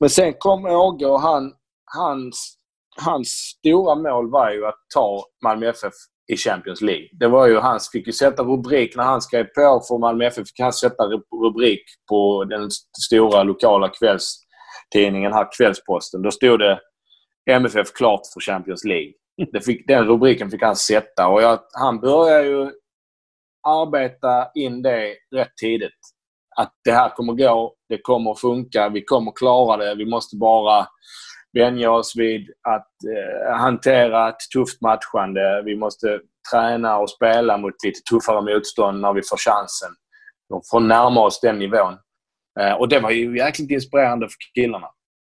men 0.00 0.11
sen 0.11 0.35
kom 0.38 0.66
Åge 0.66 1.07
och 1.07 1.20
han, 1.20 1.53
hans 1.96 2.59
hans 2.96 3.29
stora 3.29 3.94
mål 3.94 4.31
var 4.31 4.50
ju 4.50 4.66
att 4.66 4.79
ta 4.94 5.24
Malmö 5.44 5.66
FF 5.68 5.92
i 6.33 6.37
Champions 6.37 6.81
League. 6.81 7.09
Det 7.12 7.29
var 7.29 7.46
ju 7.46 7.57
hans, 7.57 7.90
fick 7.90 8.07
ju 8.07 8.12
sätta 8.12 8.42
rubrik 8.42 8.96
när 8.96 9.05
han 9.05 9.22
skrev 9.22 9.44
på 9.44 9.83
för 9.88 9.98
Malmö 9.98 10.27
FF. 10.27 10.48
fick 10.48 10.61
han 10.61 10.72
sätta 10.72 11.05
rubrik 11.44 11.83
på 12.09 12.44
den 12.44 12.70
stora 13.07 13.42
lokala 13.42 13.88
kvälls 13.88 14.43
tidningen 14.90 15.32
här, 15.32 15.48
Kvällsposten. 15.56 16.22
Då 16.22 16.30
stod 16.30 16.58
det 16.58 16.80
MFF 17.50 17.92
klart 17.92 18.20
för 18.34 18.40
Champions 18.40 18.84
League. 18.84 19.12
Fick, 19.64 19.87
den 19.87 20.04
rubriken 20.04 20.50
fick 20.50 20.62
han 20.62 20.76
sätta 20.76 21.28
och 21.28 21.42
jag, 21.42 21.58
han 21.72 22.00
började 22.00 22.46
ju 22.46 22.70
arbeta 23.68 24.50
in 24.54 24.82
det 24.82 25.14
rätt 25.34 25.56
tidigt. 25.60 25.98
Att 26.56 26.72
det 26.84 26.92
här 26.92 27.08
kommer 27.08 27.32
gå, 27.32 27.74
det 27.88 27.98
kommer 28.02 28.34
funka, 28.34 28.88
vi 28.88 29.04
kommer 29.04 29.32
klara 29.32 29.76
det. 29.76 29.94
Vi 29.94 30.06
måste 30.06 30.37
bara 30.37 30.87
vänja 31.52 31.90
oss 31.90 32.16
vid 32.16 32.50
att 32.68 32.88
eh, 33.16 33.56
hantera 33.56 34.28
ett 34.28 34.50
tufft 34.54 34.80
matchande. 34.80 35.62
Vi 35.64 35.76
måste 35.76 36.20
träna 36.52 36.98
och 36.98 37.10
spela 37.10 37.56
mot 37.56 37.84
lite 37.84 38.00
tuffare 38.10 38.54
motstånd 38.54 39.00
när 39.00 39.12
vi 39.12 39.22
får 39.22 39.37
chansen. 39.37 39.90
De 40.48 40.60
får 40.70 40.80
närma 40.80 41.20
oss 41.20 41.40
den 41.40 41.58
nivån. 41.58 41.94
Eh, 42.61 42.73
och 42.73 42.88
det 42.88 43.01
var 43.01 43.11
ju 43.11 43.38
jäkligt 43.38 43.71
inspirerande 43.71 44.27
för 44.27 44.62
killarna. 44.62 44.87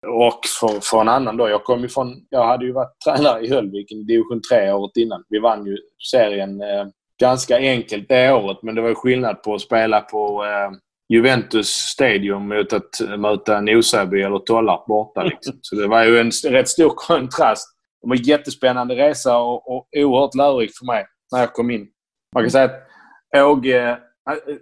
Och 0.08 0.40
för, 0.60 0.80
för 0.82 1.02
en 1.02 1.10
annan 1.10 1.38
då. 1.38 1.50
Jag 1.50 1.64
kom 1.64 1.86
ifrån, 1.86 2.26
jag 2.30 2.48
hade 2.48 2.66
ju 2.66 2.72
varit 2.72 3.00
tränare 3.06 3.46
i 3.46 3.50
Höllviken 3.50 3.98
i 3.98 4.04
division 4.04 4.42
3 4.52 4.72
året 4.72 4.98
innan. 4.98 5.24
Vi 5.30 5.40
vann 5.40 5.66
ju 5.66 5.78
serien 6.12 6.62
eh, 6.62 6.86
ganska 7.20 7.58
enkelt 7.58 8.10
det 8.10 8.34
året, 8.34 8.58
men 8.64 8.76
det 8.76 8.82
var 8.82 8.90
ju 8.90 8.96
skillnad 8.96 9.44
på 9.44 9.54
att 9.54 9.62
spela 9.62 10.02
på 10.02 10.46
eh, 10.46 10.72
Juventus 11.10 11.68
Stadium 11.68 12.48
mot 12.48 12.74
att 12.74 13.20
möta 13.20 13.62
Nosaby 13.62 14.22
eller 14.22 14.40
Tollarp 14.40 14.86
borta. 14.86 15.24
Liksom. 15.30 15.60
Så 15.62 15.76
det 15.76 15.88
var 15.88 16.04
ju 16.04 16.20
en 16.20 16.32
rätt 16.48 16.70
stor 16.70 16.94
kontrast. 16.96 17.68
Det 18.02 18.08
var 18.08 18.16
en 18.16 18.22
jättespännande 18.22 18.96
resa 18.96 19.38
och, 19.38 19.76
och 19.76 19.88
oerhört 19.98 20.36
lärorikt 20.36 20.78
för 20.78 20.86
mig 20.86 21.06
när 21.32 21.40
jag 21.40 21.54
kom 21.54 21.72
in. 21.72 21.88
Man 22.36 22.44
kan 22.44 22.52
säga 22.52 22.66
att 22.66 22.90
Åge, 23.36 23.98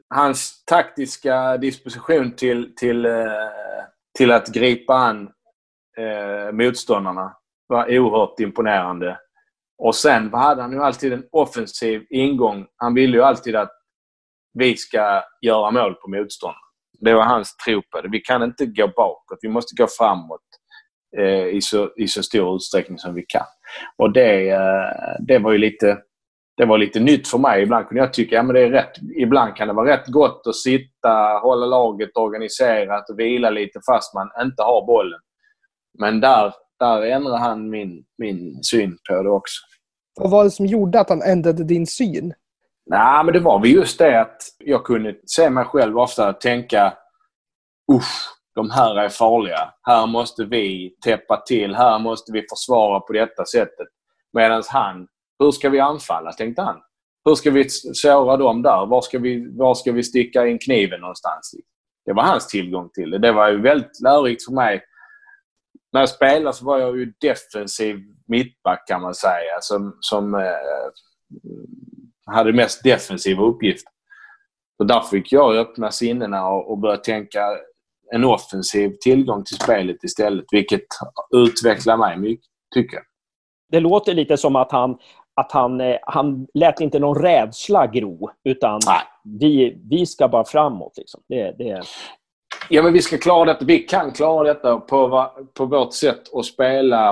hans 0.10 0.66
taktiska 0.66 1.58
disposition 1.58 2.36
till, 2.36 2.76
till, 2.76 3.06
eh, 3.06 3.32
till 4.18 4.32
att 4.32 4.48
gripa 4.48 4.94
an 4.94 5.32
eh, 5.98 6.52
motståndarna 6.52 7.36
var 7.68 8.00
oerhört 8.00 8.40
imponerande. 8.40 9.20
Och 9.78 9.96
sen 9.96 10.34
hade 10.34 10.62
han 10.62 10.72
ju 10.72 10.84
alltid 10.84 11.14
en 11.14 11.24
offensiv 11.32 12.06
ingång. 12.10 12.68
Han 12.78 12.94
ville 12.94 13.18
ju 13.18 13.24
alltid 13.24 13.56
att 13.56 13.72
vi 14.54 14.78
ska 14.78 15.24
göra 15.42 15.72
mål 15.72 15.96
på 15.96 16.10
motståndarna. 16.10 16.58
Det 17.00 17.14
var 17.14 17.24
hans 17.24 17.58
tro 17.58 17.82
på 17.92 18.02
det. 18.02 18.10
Vi 18.10 18.20
kan 18.20 18.44
inte 18.44 18.66
gå 18.66 18.88
bakåt. 18.88 19.40
Vi 19.42 19.50
måste 19.50 19.76
gå 19.76 19.88
framåt 19.88 20.42
eh, 21.18 21.46
i, 21.46 21.62
så, 21.62 21.92
i 21.98 22.08
så 22.08 22.24
stor 22.24 22.56
utsträckning 22.56 22.98
som 22.98 23.16
vi 23.16 23.26
kan. 23.28 23.46
Och 23.98 24.14
det, 24.14 24.50
eh, 24.50 25.16
det 25.20 25.40
var 25.40 25.52
ju 25.52 25.58
lite 25.58 25.98
det 26.62 26.68
var 26.68 26.78
lite 26.78 27.00
nytt 27.00 27.28
för 27.28 27.38
mig. 27.38 27.64
Ibland 27.64 27.88
kunde 27.88 28.04
jag 28.04 28.14
tycka 28.14 28.40
att 28.40 28.48
ja, 28.48 28.54
det 28.54 28.62
är 28.62 28.70
rätt. 28.70 28.92
Ibland 29.18 29.56
kan 29.56 29.68
det 29.68 29.74
vara 29.74 29.94
rätt 29.94 30.08
gott 30.08 30.48
att 30.48 30.56
sitta, 30.56 31.40
hålla 31.42 31.66
laget 31.66 32.18
organiserat 32.18 33.10
och 33.10 33.20
vila 33.20 33.50
lite 33.50 33.80
fast 33.92 34.14
man 34.14 34.30
inte 34.42 34.64
har 34.64 34.86
bollen. 34.86 35.20
Men 36.00 36.20
där, 36.20 36.54
där 36.80 37.02
ändrade 37.02 37.38
han 37.38 37.70
min, 37.70 38.04
min 38.18 38.64
syn 38.64 38.98
på 39.10 39.24
det 39.24 39.30
också. 39.30 39.62
Vad 40.20 40.32
var 40.32 40.44
det 40.44 40.52
som 40.52 40.66
gjorde 40.66 41.00
att 41.00 41.10
han 41.10 41.22
ändrade 41.22 41.64
din 41.64 41.88
syn? 41.88 42.34
Nej, 42.86 43.24
men 43.26 43.34
det 43.34 43.40
var 43.40 43.60
väl 43.60 43.72
just 43.72 44.00
det 44.00 44.22
att 44.22 44.38
jag 44.58 44.84
kunde 44.84 45.16
se 45.26 45.50
mig 45.50 45.66
själv 45.66 46.00
ofta 46.00 46.34
tänka 46.34 46.94
usch, 47.92 48.36
de 48.56 48.70
här 48.70 48.96
är 48.96 49.10
farliga. 49.10 49.74
Här 49.82 50.08
måste 50.08 50.44
vi 50.44 50.96
täppa 51.06 51.38
till. 51.38 51.76
Här 51.76 52.00
måste 52.00 52.32
vi 52.32 52.46
försvara 52.50 53.00
på 53.00 53.14
detta 53.14 53.46
sättet. 53.46 53.88
Medan 54.34 54.64
han, 54.68 55.08
hur 55.42 55.52
ska 55.52 55.70
vi 55.70 55.80
anfalla, 55.80 56.32
tänkte 56.32 56.62
han. 56.62 56.82
Hur 57.26 57.36
ska 57.36 57.52
vi 57.52 57.70
såra 57.70 58.38
dem 58.38 58.62
där? 58.62 58.86
Var 58.86 59.02
ska 59.02 59.20
vi, 59.20 59.58
var 59.58 59.76
ska 59.76 59.92
vi 59.92 60.04
sticka 60.04 60.48
in 60.48 60.60
kniven 60.60 61.02
någonstans? 61.02 61.56
Det 62.06 62.14
var 62.14 62.24
hans 62.24 62.48
tillgång 62.48 62.90
till 62.90 63.12
det. 63.12 63.18
Det 63.18 63.32
var 63.32 63.50
ju 63.50 63.62
väldigt 63.62 64.02
lärorikt 64.04 64.46
för 64.46 64.54
mig. 64.54 64.84
När 65.94 66.00
jag 66.00 66.10
spelade 66.10 66.56
så 66.56 66.66
var 66.66 66.80
jag 66.80 66.98
ju 66.98 67.14
defensiv 67.22 68.00
mittback 68.28 68.88
kan 68.88 69.02
man 69.02 69.16
säga. 69.16 69.58
Som, 69.62 69.98
som 70.00 70.36
eh, 70.36 70.42
hade 72.26 72.54
mest 72.54 72.84
defensiva 72.84 73.44
uppgifter. 73.44 73.92
Så 74.78 74.84
där 74.84 75.02
fick 75.02 75.32
jag 75.32 75.56
öppna 75.56 75.92
sinnena 75.92 76.48
och, 76.48 76.72
och 76.72 76.78
börja 76.78 76.98
tänka 76.98 77.58
en 78.14 78.24
offensiv 78.24 78.96
tillgång 79.02 79.44
till 79.44 79.56
spelet 79.56 80.04
istället, 80.04 80.46
vilket 80.52 80.86
utvecklar 81.36 81.98
mig 81.98 82.18
mycket, 82.18 82.46
tycker 82.76 82.98
jag. 82.98 83.04
Det 83.72 83.80
låter 83.80 84.14
lite 84.14 84.38
som 84.38 84.56
att 84.56 84.72
han, 84.72 84.98
att 85.36 85.52
han, 85.52 85.82
eh, 85.82 85.98
han 86.02 86.48
lät 86.54 86.80
inte 86.80 87.00
någon 87.00 87.22
rädsla 87.22 87.88
gro, 87.88 88.30
utan 88.44 88.80
vi, 89.40 89.82
vi 89.90 90.06
ska 90.06 90.28
bara 90.28 90.46
framåt. 90.46 90.94
Liksom. 90.98 91.22
Det, 91.30 91.52
det... 91.58 91.82
Ja, 92.70 92.84
men 92.84 92.94
vi 92.94 93.02
ska 93.02 93.18
klara 93.18 93.46
detta. 93.46 93.66
Vi 93.66 93.80
kan 93.80 94.12
klara 94.12 94.54
detta 94.54 94.78
på, 94.78 95.32
på 95.58 95.66
vårt 95.66 95.94
sätt 95.94 96.36
att 96.36 96.46
spela. 96.46 97.10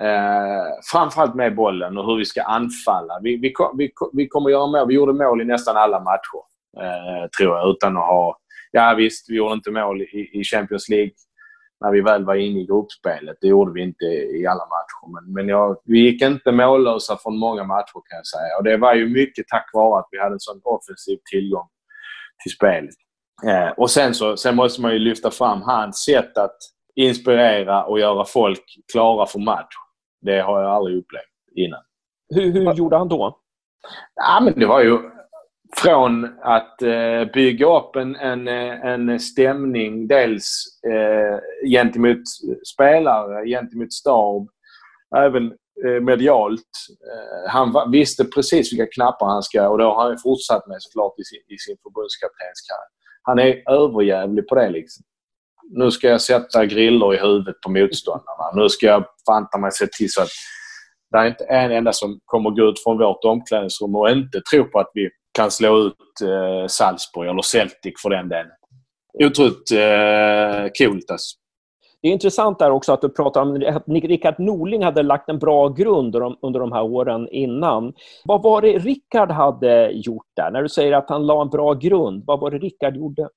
Eh, 0.00 0.64
framförallt 0.92 1.34
med 1.34 1.54
bollen 1.54 1.98
och 1.98 2.06
hur 2.06 2.16
vi 2.16 2.24
ska 2.24 2.42
anfalla. 2.42 3.20
Vi, 3.22 3.36
vi, 3.36 3.54
vi, 3.78 3.90
vi 4.12 4.28
kommer 4.28 4.50
göra 4.50 4.66
mål. 4.66 4.88
Vi 4.88 4.94
gjorde 4.94 5.12
mål 5.12 5.40
i 5.40 5.44
nästan 5.44 5.76
alla 5.76 6.00
matcher, 6.00 6.42
eh, 6.80 7.28
tror 7.38 7.56
jag, 7.56 7.70
utan 7.70 7.96
att 7.96 8.02
ha... 8.02 8.38
Ja, 8.72 8.94
visst, 8.94 9.30
vi 9.30 9.36
gjorde 9.36 9.54
inte 9.54 9.70
mål 9.70 10.02
i, 10.02 10.30
i 10.32 10.44
Champions 10.44 10.88
League 10.88 11.10
när 11.80 11.90
vi 11.90 12.00
väl 12.00 12.24
var 12.24 12.34
inne 12.34 12.60
i 12.60 12.66
gruppspelet. 12.66 13.36
Det 13.40 13.46
gjorde 13.46 13.72
vi 13.72 13.82
inte 13.82 14.04
i 14.04 14.46
alla 14.46 14.66
matcher. 14.66 15.12
Men, 15.14 15.32
men 15.32 15.48
jag, 15.48 15.76
vi 15.84 15.98
gick 15.98 16.22
inte 16.22 16.52
mållösa 16.52 17.16
från 17.16 17.38
många 17.38 17.64
matcher 17.64 17.92
kan 17.92 18.16
jag 18.16 18.26
säga. 18.26 18.58
Och 18.58 18.64
det 18.64 18.76
var 18.76 18.94
ju 18.94 19.08
mycket 19.08 19.48
tack 19.48 19.70
vare 19.72 19.98
att 20.00 20.08
vi 20.10 20.18
hade 20.18 20.34
en 20.34 20.40
sån 20.40 20.60
offensiv 20.64 21.18
tillgång 21.30 21.68
till 22.42 22.52
spelet. 22.52 22.94
Eh, 23.46 23.68
och 23.68 23.90
sen, 23.90 24.14
så, 24.14 24.36
sen 24.36 24.56
måste 24.56 24.82
man 24.82 24.92
ju 24.92 24.98
lyfta 24.98 25.30
fram 25.30 25.62
hans 25.62 26.04
sätt 26.04 26.38
att 26.38 26.56
inspirera 26.94 27.84
och 27.84 28.00
göra 28.00 28.24
folk 28.24 28.64
klara 28.92 29.26
för 29.26 29.38
match. 29.38 29.74
Det 30.20 30.40
har 30.40 30.62
jag 30.62 30.70
aldrig 30.70 30.96
upplevt 30.96 31.56
innan. 31.56 31.80
Hur, 32.34 32.52
hur 32.52 32.74
gjorde 32.74 32.96
han 32.96 33.08
då? 33.08 33.38
Ja, 34.14 34.40
men 34.42 34.60
det 34.60 34.66
var 34.66 34.80
ju 34.80 34.98
från 35.78 36.24
att 36.42 36.82
eh, 36.82 37.24
bygga 37.34 37.66
upp 37.66 37.96
en, 37.96 38.16
en, 38.16 38.48
eh, 38.48 38.84
en 38.84 39.20
stämning 39.20 40.08
dels 40.08 40.64
eh, 40.86 41.68
gentemot 41.68 42.22
spelare, 42.74 43.46
gentemot 43.46 43.92
stab, 43.92 44.48
även 45.16 45.52
eh, 45.86 46.02
medialt. 46.02 46.70
Eh, 47.12 47.50
han 47.50 47.90
visste 47.90 48.24
precis 48.24 48.72
vilka 48.72 48.86
knappar 48.86 49.26
han 49.26 49.42
ska 49.42 49.68
och 49.68 49.78
det 49.78 49.84
har 49.84 50.08
han 50.08 50.18
fortsatt 50.18 50.66
med 50.66 50.76
såklart 50.80 51.18
i 51.18 51.24
sin, 51.24 51.42
i 51.48 51.58
sin 51.58 51.76
förbundskaptenskarriär. 51.82 52.88
Han 53.22 53.38
är 53.38 53.70
överjävlig 53.70 54.48
på 54.48 54.54
det 54.54 54.70
liksom. 54.70 55.04
Nu 55.70 55.90
ska 55.90 56.08
jag 56.08 56.20
sätta 56.20 56.66
griller 56.66 57.14
i 57.14 57.18
huvudet 57.18 57.60
på 57.60 57.70
motståndarna. 57.70 58.52
Nu 58.54 58.68
ska 58.68 58.86
jag 58.86 59.04
fanta 59.26 59.58
mig 59.58 59.72
se 59.72 59.86
till 59.86 60.12
så 60.12 60.22
att 60.22 60.28
det 61.10 61.18
är 61.18 61.26
inte 61.26 61.44
en 61.44 61.72
enda 61.72 61.92
som 61.92 62.20
kommer 62.24 62.50
gå 62.50 62.68
ut 62.68 62.82
från 62.82 62.98
vårt 62.98 63.24
omklädningsrum 63.24 63.94
och 63.96 64.10
inte 64.10 64.40
tro 64.50 64.64
på 64.64 64.78
att 64.78 64.90
vi 64.94 65.10
kan 65.36 65.50
slå 65.50 65.78
ut 65.78 66.20
eh, 66.22 66.66
Salzburg 66.66 67.28
eller 67.28 67.42
Celtic 67.42 67.94
för 68.02 68.10
den 68.10 68.28
delen. 68.28 68.52
Otroligt 69.24 69.70
eh, 69.72 70.70
coolt 70.78 71.10
alltså. 71.10 71.36
Det 72.02 72.08
är 72.08 72.12
intressant 72.12 72.58
där 72.58 72.70
också 72.70 72.92
att 72.92 73.00
du 73.00 73.08
pratar 73.08 73.42
om 73.42 73.62
att 73.66 73.88
Rickard 73.88 74.38
Norling 74.38 74.84
hade 74.84 75.02
lagt 75.02 75.28
en 75.28 75.38
bra 75.38 75.68
grund 75.68 76.16
under 76.42 76.60
de 76.60 76.72
här 76.72 76.82
åren 76.82 77.28
innan. 77.28 77.92
Vad 78.24 78.42
var 78.42 78.62
det 78.62 78.78
Rickard 78.78 79.30
hade 79.30 79.90
gjort 79.90 80.26
där? 80.36 80.50
När 80.50 80.62
du 80.62 80.68
säger 80.68 80.92
att 80.92 81.10
han 81.10 81.26
la 81.26 81.42
en 81.42 81.48
bra 81.48 81.74
grund, 81.74 82.24
vad 82.26 82.40
var 82.40 82.50
det 82.50 82.58
Rickard 82.58 82.96
gjorde? 82.96 83.28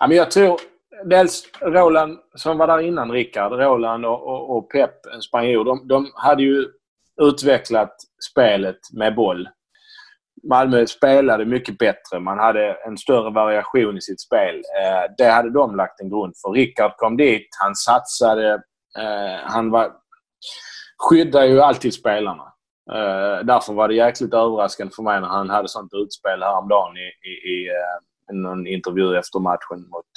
Ja, 0.00 0.06
men 0.06 0.16
jag 0.16 0.30
tror 0.30 0.56
dels 1.04 1.42
Roland, 1.60 2.18
som 2.34 2.58
var 2.58 2.66
där 2.66 2.78
innan 2.78 3.12
Rickard, 3.12 3.52
Roland 3.52 4.06
och, 4.06 4.22
och, 4.22 4.56
och 4.56 4.70
Pep, 4.70 5.06
en 5.14 5.22
spanjor, 5.22 5.64
de, 5.64 5.88
de 5.88 6.10
hade 6.14 6.42
ju 6.42 6.64
utvecklat 7.22 7.96
spelet 8.30 8.78
med 8.92 9.14
boll 9.14 9.48
Malmö 10.48 10.86
spelade 10.86 11.44
mycket 11.44 11.78
bättre. 11.78 12.20
Man 12.20 12.38
hade 12.38 12.76
en 12.86 12.96
större 12.96 13.30
variation 13.30 13.96
i 13.96 14.00
sitt 14.00 14.20
spel. 14.20 14.54
Eh, 14.56 15.14
det 15.18 15.30
hade 15.30 15.50
de 15.50 15.76
lagt 15.76 16.00
en 16.00 16.10
grund 16.10 16.34
för. 16.42 16.50
Rickard 16.52 16.92
kom 16.96 17.16
dit. 17.16 17.48
Han 17.60 17.74
satsade. 17.74 18.54
Eh, 18.98 19.40
han 19.44 19.70
var, 19.70 19.92
skyddade 20.98 21.46
ju 21.46 21.60
alltid 21.60 21.94
spelarna. 21.94 22.52
Eh, 22.92 23.44
därför 23.44 23.72
var 23.72 23.88
det 23.88 23.94
jäkligt 23.94 24.34
överraskande 24.34 24.92
för 24.96 25.02
mig 25.02 25.20
när 25.20 25.28
han 25.28 25.50
hade 25.50 25.68
sånt 25.68 25.94
utspel 25.94 26.42
häromdagen 26.42 26.96
i, 26.96 27.28
i, 27.28 27.32
i 27.54 27.68
eh, 27.68 28.34
någon 28.34 28.66
intervju 28.66 29.18
efter 29.18 29.38
matchen 29.40 29.80
mot, 29.92 30.12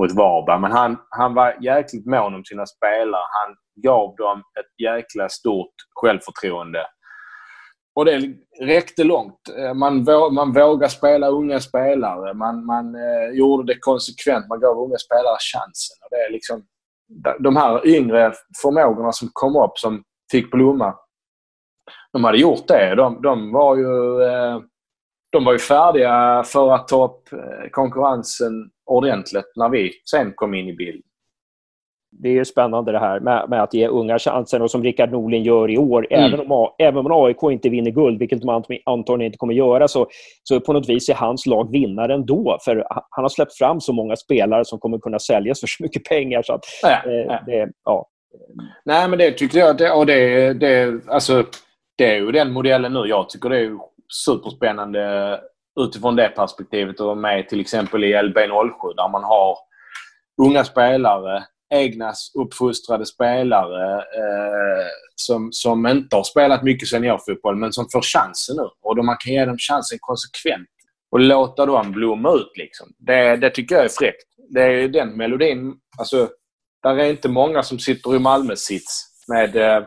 mot 0.00 0.12
Varberg. 0.12 0.60
Men 0.60 0.72
han, 0.72 0.98
han 1.10 1.34
var 1.34 1.56
jäkligt 1.60 2.06
mån 2.06 2.34
om 2.34 2.44
sina 2.44 2.66
spelare. 2.66 3.24
Han 3.38 3.56
gav 3.82 4.16
dem 4.16 4.38
ett 4.38 4.80
jäkla 4.82 5.28
stort 5.28 5.74
självförtroende. 6.00 6.86
Och 7.94 8.04
det 8.04 8.34
räckte 8.60 9.04
långt. 9.04 9.48
Eh, 9.58 9.74
man, 9.74 10.04
vå 10.04 10.30
man 10.30 10.52
vågade 10.52 10.90
spela 10.90 11.28
unga 11.28 11.60
spelare. 11.60 12.34
Man, 12.34 12.66
man 12.66 12.94
eh, 12.94 13.30
gjorde 13.32 13.72
det 13.72 13.78
konsekvent. 13.80 14.48
Man 14.48 14.60
gav 14.60 14.78
unga 14.78 14.98
spelare 14.98 15.36
chansen. 15.52 15.96
Och 16.04 16.08
det 16.10 16.16
är 16.16 16.32
liksom, 16.32 16.62
de 17.38 17.56
här 17.56 17.86
yngre 17.86 18.32
förmågorna 18.62 19.12
som 19.12 19.28
kom 19.32 19.56
upp, 19.56 19.78
som 19.78 20.02
fick 20.30 20.50
blomma, 20.50 20.94
de 22.12 22.24
hade 22.24 22.38
gjort 22.38 22.68
det. 22.68 22.94
De, 22.94 23.22
de 23.22 23.52
var 23.52 23.76
ju 23.76 24.22
eh, 24.22 24.60
de 25.32 25.44
var 25.44 25.52
ju 25.52 25.58
färdiga 25.58 26.42
för 26.46 26.72
att 26.72 26.88
ta 26.88 27.04
upp 27.04 27.32
eh, 27.32 27.70
konkurrensen 27.70 28.70
ordentligt 28.86 29.52
när 29.56 29.68
vi 29.68 29.92
sen 30.10 30.32
kom 30.34 30.54
in 30.54 30.68
i 30.68 30.72
bilden 30.76 31.09
det 32.12 32.38
är 32.38 32.44
spännande 32.44 32.92
det 32.92 32.98
här 32.98 33.20
med, 33.20 33.46
med, 33.48 33.62
att 33.62 33.74
ge 33.74 33.88
unga 33.88 34.18
chansen 34.18 34.62
och 34.62 34.70
som 34.70 34.82
Rickard 34.82 35.12
Norling 35.12 35.42
gör 35.42 35.70
i 35.70 35.78
år. 35.78 36.06
Mm. 36.10 36.24
Även, 36.24 36.50
om, 36.50 36.68
även 36.78 37.06
om 37.06 37.24
AIK 37.24 37.42
inte 37.42 37.68
vinner 37.68 37.90
guld, 37.90 38.18
vilket 38.18 38.40
de 38.40 38.48
antagligen 38.84 39.26
inte 39.26 39.38
kommer 39.38 39.54
göra, 39.54 39.88
så, 39.88 40.06
så 40.42 40.60
på 40.60 40.72
något 40.72 40.88
vis 40.88 41.08
är 41.08 41.14
hans 41.14 41.46
lag 41.46 41.72
vinnare 41.72 42.14
ändå. 42.14 42.58
För 42.64 42.86
han 43.10 43.24
har 43.24 43.28
släppt 43.28 43.58
fram 43.58 43.80
så 43.80 43.92
många 43.92 44.16
spelare 44.16 44.64
som 44.64 44.78
kommer 44.78 44.98
kunna 44.98 45.18
säljas 45.18 45.60
för 45.60 45.66
så 45.66 45.82
mycket 45.82 46.04
pengar. 46.04 46.42
Så 46.42 46.52
att, 46.52 46.64
ja, 46.82 46.90
eh, 46.90 47.44
Det, 47.46 47.68
ja. 47.84 48.06
Nej, 48.84 49.08
men 49.08 49.18
det 49.18 49.30
tyckte 49.30 49.58
jag. 49.58 49.76
Det, 49.76 49.90
och 49.90 50.06
det, 50.06 50.52
det, 50.52 51.00
alltså, 51.08 51.44
det 51.98 52.14
är 52.14 52.16
ju 52.16 52.32
den 52.32 52.52
modellen 52.52 52.92
nu. 52.92 53.04
Jag 53.06 53.28
tycker 53.28 53.48
det 53.48 53.58
är 53.58 53.70
superspännande 54.26 55.40
utifrån 55.80 56.16
det 56.16 56.28
perspektivet 56.28 57.00
vara 57.00 57.14
med 57.14 57.48
till 57.48 57.60
exempel 57.60 58.04
i 58.04 58.14
LB07 58.14 58.94
där 58.96 59.08
man 59.08 59.24
har 59.24 59.56
unga 60.42 60.64
spelare 60.64 61.44
egna 61.70 62.12
uppfostrade 62.34 63.06
spelare 63.06 63.96
eh, 63.96 64.86
som, 65.14 65.52
som 65.52 65.86
inte 65.86 66.16
har 66.16 66.24
spelat 66.24 66.62
mycket 66.62 66.88
seniorfotboll 66.88 67.56
men 67.56 67.72
som 67.72 67.86
får 67.92 68.02
chansen 68.02 68.56
nu. 68.56 68.68
Och 68.82 68.96
då 68.96 69.02
man 69.02 69.16
kan 69.24 69.32
ge 69.32 69.44
dem 69.44 69.58
chansen 69.58 69.98
konsekvent 70.00 70.68
och 71.10 71.20
låta 71.20 71.66
dem 71.66 71.92
blomma 71.92 72.32
ut. 72.32 72.52
Liksom. 72.56 72.88
Det, 72.98 73.36
det 73.36 73.50
tycker 73.50 73.74
jag 73.74 73.84
är 73.84 73.88
fräckt. 73.88 74.24
Det 74.50 74.62
är 74.62 74.88
den 74.88 75.16
melodin. 75.16 75.74
Alltså, 75.98 76.28
där 76.82 76.98
är 76.98 77.10
inte 77.10 77.28
många 77.28 77.62
som 77.62 77.78
sitter 77.78 78.16
i 78.16 78.18
Malmö-sits 78.18 79.06
med, 79.28 79.56
eh, 79.56 79.82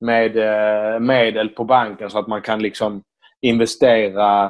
med 0.00 0.36
eh, 0.36 1.00
medel 1.00 1.48
på 1.48 1.64
banken 1.64 2.10
så 2.10 2.18
att 2.18 2.28
man 2.28 2.42
kan 2.42 2.62
liksom 2.62 3.02
investera 3.42 4.44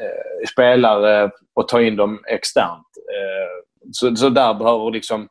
eh, 0.00 0.48
spelare 0.52 1.30
och 1.54 1.68
ta 1.68 1.82
in 1.82 1.96
dem 1.96 2.20
externt. 2.28 2.86
Eh, 2.96 3.64
så, 3.92 4.16
så 4.16 4.28
där 4.28 4.54
behöver 4.54 4.90
liksom 4.90 5.28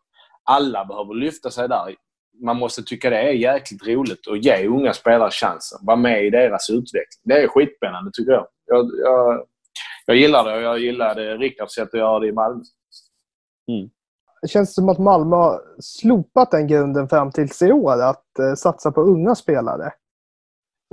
alla 0.52 0.86
behöver 0.86 1.14
lyfta 1.14 1.52
sig 1.52 1.70
där. 1.70 1.96
Man 2.44 2.58
måste 2.58 2.84
tycka 2.84 3.10
det 3.10 3.18
är 3.18 3.32
jäkligt 3.32 3.88
roligt 3.88 4.28
att 4.28 4.46
ge 4.46 4.68
unga 4.68 4.94
spelare 4.94 5.32
chansen. 5.32 5.80
Vara 5.82 5.98
med 5.98 6.26
i 6.26 6.30
deras 6.30 6.70
utveckling. 6.70 7.22
Det 7.24 7.44
är 7.44 7.48
skitspännande 7.48 8.12
tycker 8.14 8.32
jag. 8.32 8.48
Jag, 8.66 8.90
jag, 9.04 9.46
jag 10.06 10.18
gillar 10.18 10.44
det 10.46 10.56
och 10.56 10.62
jag 10.62 10.80
gillade 10.80 11.38
Rickards 11.38 11.74
sätt 11.74 11.94
att 11.94 12.00
göra 12.00 12.20
det 12.20 12.28
i 12.28 12.32
Malmö. 12.32 12.64
Mm. 13.72 13.90
Det 14.42 14.48
känns 14.48 14.74
som 14.74 14.90
att 14.90 15.00
Malmö 15.00 15.36
har 15.36 15.62
slopat 15.80 16.52
den 16.52 16.68
grunden 16.68 17.10
fram 17.10 17.32
tills 17.32 17.62
i 17.62 17.72
år, 17.72 18.02
att 18.02 18.40
eh, 18.40 18.54
satsa 18.54 18.92
på 18.92 19.02
unga 19.02 19.36
spelare. 19.36 19.92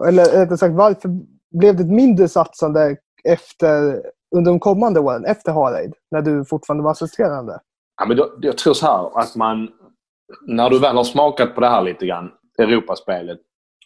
Eller 0.06 0.24
rättare 0.24 0.58
sagt, 0.58 0.74
varför 0.74 1.10
blev 1.50 1.76
det 1.76 1.82
ett 1.82 1.90
mindre 1.90 2.28
satsande 2.28 2.96
efter, 3.24 4.02
under 4.36 4.50
de 4.50 4.60
kommande 4.60 5.00
åren, 5.00 5.24
efter 5.24 5.52
Hareid, 5.52 5.94
när 6.10 6.22
du 6.22 6.44
fortfarande 6.44 6.84
var 6.84 6.90
assisterande? 6.90 7.60
Ja, 7.98 8.04
men 8.06 8.16
då, 8.16 8.34
jag 8.40 8.58
tror 8.58 8.74
så 8.74 8.86
här 8.86 9.20
att 9.20 9.36
man, 9.36 9.70
när 10.46 10.70
du 10.70 10.78
väl 10.78 10.96
har 10.96 11.04
smakat 11.04 11.54
på 11.54 11.60
det 11.60 11.68
här 11.68 11.82
lite 11.82 12.06
grann, 12.06 12.30
Europaspelet. 12.58 13.38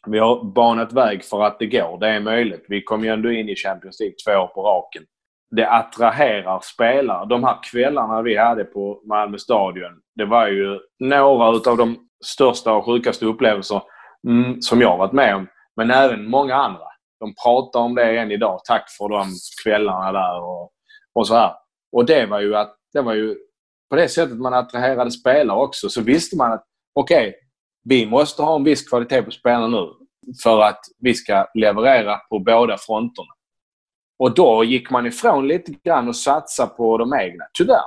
Vi 0.06 0.18
har 0.18 0.44
banat 0.44 0.92
väg 0.92 1.24
för 1.24 1.42
att 1.42 1.58
det 1.58 1.66
går. 1.66 1.98
Det 2.00 2.08
är 2.08 2.20
möjligt. 2.20 2.64
Vi 2.68 2.82
kom 2.82 3.04
ju 3.04 3.10
ändå 3.10 3.30
in 3.30 3.48
i 3.48 3.56
Champions 3.56 4.00
League 4.00 4.14
två 4.26 4.32
år 4.32 4.46
på 4.46 4.62
raken. 4.62 5.02
Det 5.50 5.70
attraherar 5.70 6.60
spelare. 6.62 7.26
De 7.26 7.44
här 7.44 7.58
kvällarna 7.62 8.22
vi 8.22 8.36
hade 8.36 8.64
på 8.64 9.02
Malmö 9.04 9.38
stadion, 9.38 10.00
det 10.14 10.24
var 10.24 10.48
ju 10.48 10.80
några 10.98 11.70
av 11.70 11.76
de 11.76 11.96
största 12.24 12.72
och 12.72 12.84
sjukaste 12.84 13.26
upplevelser 13.26 13.82
mm, 14.28 14.60
som 14.60 14.80
jag 14.80 14.96
varit 14.96 15.12
med 15.12 15.36
om. 15.36 15.46
Men 15.76 15.90
även 15.90 16.30
många 16.30 16.54
andra. 16.54 16.86
De 17.20 17.34
pratar 17.44 17.80
om 17.80 17.94
det 17.94 18.18
än 18.18 18.30
idag. 18.30 18.60
Tack 18.64 18.90
för 18.98 19.08
de 19.08 19.26
kvällarna 19.64 20.12
där 20.12 20.42
och, 20.42 20.70
och 21.14 21.26
så 21.26 21.34
här. 21.34 21.52
Och 21.92 22.06
det 22.06 22.26
var 22.26 22.40
ju 22.40 22.56
att 22.56 22.76
det 22.92 23.00
var 23.00 23.14
ju 23.14 23.36
på 23.92 23.96
det 23.96 24.08
sättet 24.08 24.38
man 24.38 24.54
attraherade 24.54 25.10
spelare 25.10 25.58
också 25.58 25.88
så 25.88 26.00
visste 26.00 26.36
man 26.36 26.52
att 26.52 26.64
okej, 26.94 27.28
okay, 27.28 27.32
vi 27.84 28.06
måste 28.06 28.42
ha 28.42 28.56
en 28.56 28.64
viss 28.64 28.88
kvalitet 28.88 29.22
på 29.22 29.30
spelarna 29.30 29.66
nu 29.66 29.88
för 30.42 30.60
att 30.60 30.80
vi 30.98 31.14
ska 31.14 31.46
leverera 31.54 32.16
på 32.16 32.38
båda 32.38 32.76
fronterna. 32.78 33.28
Och 34.18 34.34
då 34.34 34.64
gick 34.64 34.90
man 34.90 35.06
ifrån 35.06 35.48
lite 35.48 35.72
grann 35.84 36.08
och 36.08 36.16
satsa 36.16 36.66
på 36.66 36.98
de 36.98 37.14
egna. 37.14 37.44
Tyvärr. 37.58 37.84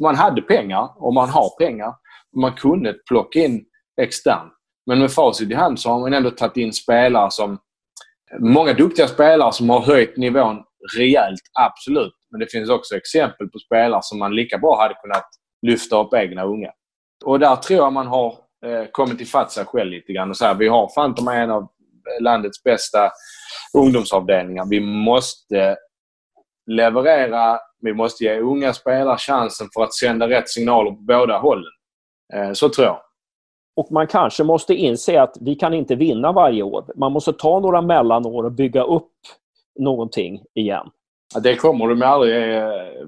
Man 0.00 0.14
hade 0.14 0.42
pengar 0.42 0.90
och 0.96 1.14
man 1.14 1.28
har 1.28 1.58
pengar. 1.58 1.94
Man 2.36 2.52
kunde 2.52 2.92
plocka 2.92 3.38
in 3.38 3.64
externt. 4.00 4.52
Men 4.86 4.98
med 4.98 5.12
facit 5.12 5.50
i 5.50 5.54
hand 5.54 5.80
så 5.80 5.90
har 5.90 6.00
man 6.00 6.12
ändå 6.14 6.30
tagit 6.30 6.56
in 6.56 6.72
spelare 6.72 7.30
som... 7.30 7.58
Många 8.38 8.72
duktiga 8.72 9.08
spelare 9.08 9.52
som 9.52 9.70
har 9.70 9.80
höjt 9.80 10.16
nivån 10.16 10.62
rejält, 10.98 11.40
absolut. 11.60 12.14
Men 12.30 12.40
det 12.40 12.50
finns 12.50 12.70
också 12.70 12.96
exempel 12.96 13.48
på 13.48 13.58
spelare 13.58 14.00
som 14.02 14.18
man 14.18 14.34
lika 14.34 14.58
bra 14.58 14.80
hade 14.80 14.94
kunnat 14.94 15.26
lyfta 15.66 16.00
upp 16.00 16.14
egna 16.14 16.44
unga. 16.44 16.70
Och 17.24 17.38
där 17.38 17.56
tror 17.56 17.78
jag 17.78 17.92
man 17.92 18.06
har 18.06 18.34
eh, 18.66 18.84
kommit 18.92 19.20
ifatt 19.20 19.52
sig 19.52 19.64
själv 19.64 19.90
lite 19.90 20.12
grann. 20.12 20.30
Och 20.30 20.36
så 20.36 20.44
här, 20.44 20.54
vi 20.54 20.68
har 20.68 20.90
Fantom 20.94 21.28
en 21.28 21.50
av 21.50 21.68
landets 22.20 22.62
bästa 22.62 23.10
ungdomsavdelningar. 23.78 24.66
Vi 24.70 24.80
måste 24.80 25.76
leverera. 26.66 27.58
Vi 27.80 27.94
måste 27.94 28.24
ge 28.24 28.40
unga 28.40 28.72
spelare 28.72 29.18
chansen 29.18 29.68
för 29.74 29.82
att 29.82 29.94
sända 29.94 30.28
rätt 30.28 30.48
signaler 30.48 30.90
på 30.90 31.00
båda 31.00 31.38
hållen. 31.38 31.72
Eh, 32.34 32.52
så 32.52 32.68
tror 32.68 32.86
jag. 32.86 33.00
Och 33.76 33.92
man 33.92 34.06
kanske 34.06 34.44
måste 34.44 34.74
inse 34.74 35.22
att 35.22 35.36
vi 35.40 35.54
kan 35.54 35.74
inte 35.74 35.94
vinna 35.94 36.32
varje 36.32 36.62
år. 36.62 36.92
Man 36.96 37.12
måste 37.12 37.32
ta 37.32 37.60
några 37.60 37.82
mellanår 37.82 38.44
och 38.44 38.52
bygga 38.52 38.82
upp 38.82 39.12
någonting 39.78 40.42
igen. 40.54 40.90
Ja, 41.34 41.40
det 41.40 41.56
kommer 41.56 41.88
de 41.88 42.02
aldrig... 42.02 42.56
Eh, 42.56 43.06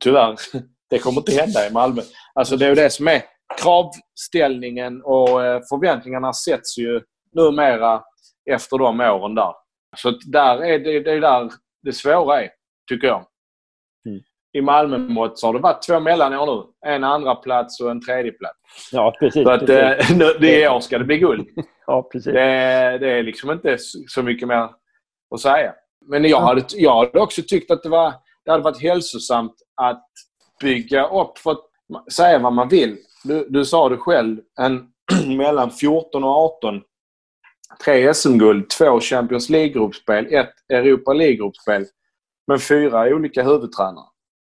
tyvärr. 0.00 0.36
Det 0.90 0.98
kommer 0.98 1.18
inte 1.18 1.32
hända 1.32 1.66
i 1.66 1.72
Malmö. 1.72 2.02
Alltså 2.34 2.56
det 2.56 2.64
är 2.64 2.68
ju 2.68 2.74
det 2.74 2.90
som 2.90 3.08
är 3.08 3.22
kravställningen 3.62 5.02
och 5.02 5.44
eh, 5.44 5.60
förväntningarna 5.68 6.32
sätts 6.32 6.78
ju 6.78 7.00
numera 7.32 8.02
efter 8.50 8.78
de 8.78 9.00
åren 9.00 9.34
där. 9.34 9.54
Så 9.96 10.10
där 10.10 10.64
är 10.64 10.78
det, 10.78 11.00
det 11.00 11.12
är 11.12 11.20
där 11.20 11.50
det 11.82 11.92
svåra 11.92 12.42
är, 12.42 12.50
tycker 12.88 13.06
jag. 13.06 13.24
Mm. 14.06 14.20
I 14.52 14.60
Malmö-mått 14.60 15.38
så 15.38 15.46
har 15.46 15.54
det 15.54 15.60
varit 15.60 15.82
två 15.82 16.00
mellanår 16.00 16.46
nu. 16.46 16.90
En 16.90 17.04
andra 17.04 17.34
plats 17.34 17.80
och 17.80 17.90
en 17.90 18.00
tredje 18.00 18.32
plats. 18.32 18.58
Ja, 18.92 19.14
precis. 19.20 19.42
Så 19.42 19.50
att, 19.50 19.66
precis. 19.66 20.10
Eh, 20.10 20.30
det 20.40 20.68
år 20.68 20.80
ska 20.80 20.98
det 20.98 21.04
bli 21.04 21.18
guld. 21.18 21.48
ja, 21.86 22.08
precis. 22.12 22.32
Det, 22.32 22.98
det, 22.98 23.10
är 23.10 23.22
liksom 23.22 23.50
inte 23.50 23.76
så 24.08 24.22
mycket 24.22 24.48
mer 24.48 24.68
att 25.34 25.40
säga. 25.40 25.74
Men 26.06 26.24
jag 26.24 26.40
hade, 26.40 26.64
jag 26.70 26.96
hade 26.96 27.20
också 27.20 27.42
tyckt 27.46 27.70
att 27.70 27.82
det, 27.82 27.88
var, 27.88 28.14
det 28.44 28.50
hade 28.50 28.64
varit 28.64 28.82
hälsosamt 28.82 29.54
att 29.76 30.06
bygga 30.60 31.06
upp, 31.06 31.38
för 31.38 31.50
att 31.50 31.64
säga 32.12 32.38
vad 32.38 32.52
man 32.52 32.68
vill. 32.68 32.96
Du, 33.24 33.46
du 33.48 33.64
sa 33.64 33.88
det 33.88 33.96
själv, 33.96 34.40
en 34.60 34.88
mellan 35.36 35.70
14 35.70 36.24
och 36.24 36.30
18 36.30 36.82
tre 37.84 38.14
SM-guld, 38.14 38.70
två 38.70 39.00
Champions 39.00 39.50
League-gruppspel, 39.50 40.34
ett 40.34 40.54
Europa 40.68 41.12
League-gruppspel. 41.12 41.86
Men 42.46 42.58
fyra 42.58 43.14
olika 43.14 43.42
huvudtränare. 43.42 44.06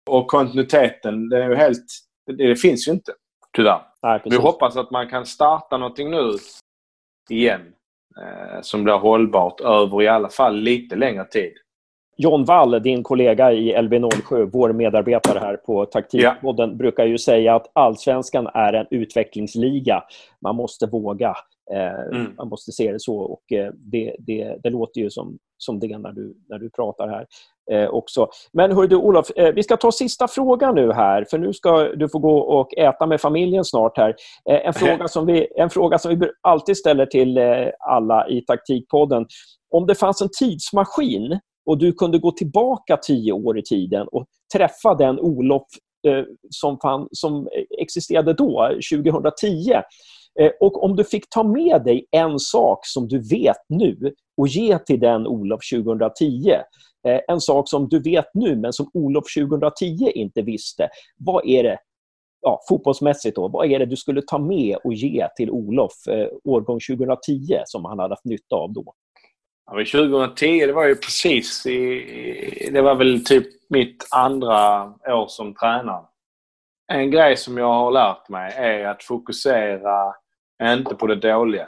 Och 0.09 0.27
kontinuiteten, 0.27 1.29
det 1.29 1.43
är 1.43 1.49
ju 1.49 1.55
helt... 1.55 1.85
Det, 2.25 2.47
det 2.47 2.55
finns 2.55 2.87
ju 2.87 2.91
inte, 2.91 3.13
tyvärr. 3.55 3.81
Nej, 4.03 4.21
Vi 4.25 4.35
hoppas 4.35 4.77
att 4.77 4.91
man 4.91 5.09
kan 5.09 5.25
starta 5.25 5.77
någonting 5.77 6.11
nu 6.11 6.31
igen 7.29 7.73
som 8.61 8.83
blir 8.83 8.93
hållbart 8.93 9.61
över 9.61 10.01
i 10.01 10.07
alla 10.07 10.29
fall 10.29 10.55
lite 10.55 10.95
längre 10.95 11.25
tid. 11.25 11.53
John 12.17 12.45
Wall, 12.45 12.83
din 12.83 13.03
kollega 13.03 13.51
i 13.51 13.75
LB07, 13.75 14.49
vår 14.53 14.73
medarbetare 14.73 15.39
här 15.39 15.57
på 15.57 15.85
Taktikpodden, 15.85 16.69
ja. 16.69 16.75
brukar 16.75 17.05
ju 17.05 17.17
säga 17.17 17.55
att 17.55 17.71
allsvenskan 17.73 18.47
är 18.53 18.73
en 18.73 18.87
utvecklingsliga. 18.89 20.03
Man 20.41 20.55
måste 20.55 20.85
våga. 20.87 21.35
Eh, 21.71 22.17
mm. 22.19 22.33
Man 22.37 22.47
måste 22.47 22.71
se 22.71 22.91
det 22.91 22.99
så 22.99 23.17
och 23.17 23.51
eh, 23.51 23.71
det, 23.75 24.15
det, 24.19 24.57
det, 24.63 24.69
låter 24.69 25.01
ju 25.01 25.09
som, 25.09 25.37
som 25.57 25.79
det 25.79 25.97
när 25.97 26.11
du, 26.11 26.35
när 26.49 26.59
du 26.59 26.69
pratar 26.69 27.07
här 27.07 27.21
eh, 27.21 27.25
också. 27.89 28.27
Men 28.53 28.75
hör 28.75 28.87
du 28.87 28.95
Olof, 28.95 29.31
eh, 29.35 29.53
vi 29.53 29.63
ska 29.63 29.77
ta 29.77 29.91
sista 29.91 30.27
frågan 30.27 30.75
nu 30.75 30.91
här 30.91 31.25
för 31.29 31.37
nu 31.37 31.53
ska 31.53 31.83
du 31.83 32.09
få 32.09 32.19
gå 32.19 32.37
och 32.37 32.77
äta 32.77 33.05
med 33.05 33.21
familjen 33.21 33.65
snart 33.65 33.97
här. 33.97 34.15
Eh, 34.49 34.67
en, 34.67 34.73
fråga 34.73 35.07
som 35.07 35.25
vi, 35.25 35.47
en 35.55 35.69
fråga 35.69 35.97
som 35.97 36.19
vi 36.19 36.29
alltid 36.41 36.77
ställer 36.77 37.05
till 37.05 37.37
eh, 37.37 37.67
alla 37.79 38.27
i 38.27 38.41
Taktikpodden. 38.41 39.25
Om 39.69 39.87
det 39.87 39.95
fanns 39.95 40.21
en 40.21 40.29
tidsmaskin 40.39 41.39
och 41.65 41.77
du 41.77 41.91
kunde 41.91 42.17
gå 42.17 42.31
tillbaka 42.31 42.97
tio 42.97 43.31
år 43.31 43.57
i 43.57 43.63
tiden 43.63 44.07
och 44.11 44.25
träffa 44.53 44.95
den 44.95 45.19
Olof 45.19 45.63
som, 46.49 46.79
fann, 46.79 47.07
som 47.11 47.47
existerade 47.79 48.33
då, 48.33 48.69
2010 48.93 49.73
Eh, 50.39 50.51
och 50.59 50.83
om 50.83 50.95
du 50.95 51.03
fick 51.03 51.29
ta 51.29 51.43
med 51.43 51.83
dig 51.83 52.07
en 52.11 52.39
sak 52.39 52.79
som 52.83 53.07
du 53.07 53.19
vet 53.19 53.57
nu 53.69 54.13
och 54.37 54.47
ge 54.47 54.79
till 54.79 54.99
den 54.99 55.27
Olof 55.27 55.59
2010, 55.73 56.49
eh, 56.49 56.61
Eh, 57.07 57.19
en 57.27 57.41
sak 57.41 57.69
som 57.69 57.89
du 57.89 57.99
vet 57.99 58.29
nu 58.33 58.55
men 58.55 58.73
som 58.73 58.89
Olof 58.93 59.23
2010 59.37 60.11
inte 60.15 60.41
visste, 60.41 60.89
vad 61.17 61.45
är 61.45 61.63
det 61.63 61.77
ja, 62.41 62.59
fotbollsmässigt 62.69 63.35
då, 63.35 63.47
vad 63.47 63.71
är 63.71 63.79
det 63.79 63.85
du 63.85 63.95
skulle 63.95 64.21
ta 64.21 64.37
med 64.37 64.77
och 64.83 64.93
ge 64.93 65.27
till 65.35 65.51
Olof 65.51 66.07
eh, 66.07 66.27
årgång 66.43 66.79
2010 66.89 67.57
som 67.65 67.85
han 67.85 67.99
hade 67.99 68.11
haft 68.11 68.25
nytta 68.25 68.55
av 68.55 68.73
då? 68.73 68.93
Ja, 69.65 69.71
2010, 69.71 70.65
det 70.65 70.73
var 70.73 70.87
ju 70.87 70.95
precis 70.95 71.65
i, 71.65 72.69
Det 72.73 72.81
var 72.81 72.95
väl 72.95 73.25
typ 73.25 73.47
mitt 73.69 74.07
andra 74.11 74.83
år 75.07 75.27
som 75.27 75.55
tränare. 75.55 76.05
En 76.93 77.11
grej 77.11 77.37
som 77.37 77.57
jag 77.57 77.73
har 77.73 77.91
lärt 77.91 78.29
mig 78.29 78.53
är 78.55 78.85
att 78.85 79.03
fokusera 79.03 80.13
inte 80.63 80.95
på 80.95 81.07
det 81.07 81.15
dåliga. 81.15 81.67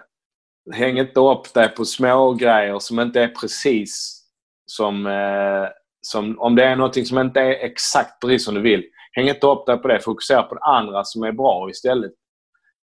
Häng 0.73 0.99
inte 0.99 1.19
upp 1.19 1.53
dig 1.53 1.69
på 1.69 1.85
små 1.85 2.33
grejer 2.33 2.79
som 2.79 2.99
inte 2.99 3.21
är 3.21 3.27
precis 3.27 4.24
som, 4.65 5.08
eh, 5.08 5.67
som... 6.01 6.39
Om 6.39 6.56
det 6.56 6.63
är 6.63 6.75
någonting 6.75 7.06
som 7.06 7.19
inte 7.19 7.39
är 7.39 7.65
exakt 7.65 8.21
precis 8.21 8.45
som 8.45 8.56
du 8.56 8.62
vill. 8.62 8.84
Häng 9.12 9.30
inte 9.30 9.47
upp 9.47 9.65
dig 9.65 9.78
på 9.78 9.88
det. 9.88 9.99
Fokusera 9.99 10.43
på 10.43 10.56
det 10.56 10.63
andra 10.63 11.04
som 11.04 11.23
är 11.23 11.32
bra 11.32 11.69
istället. 11.69 12.12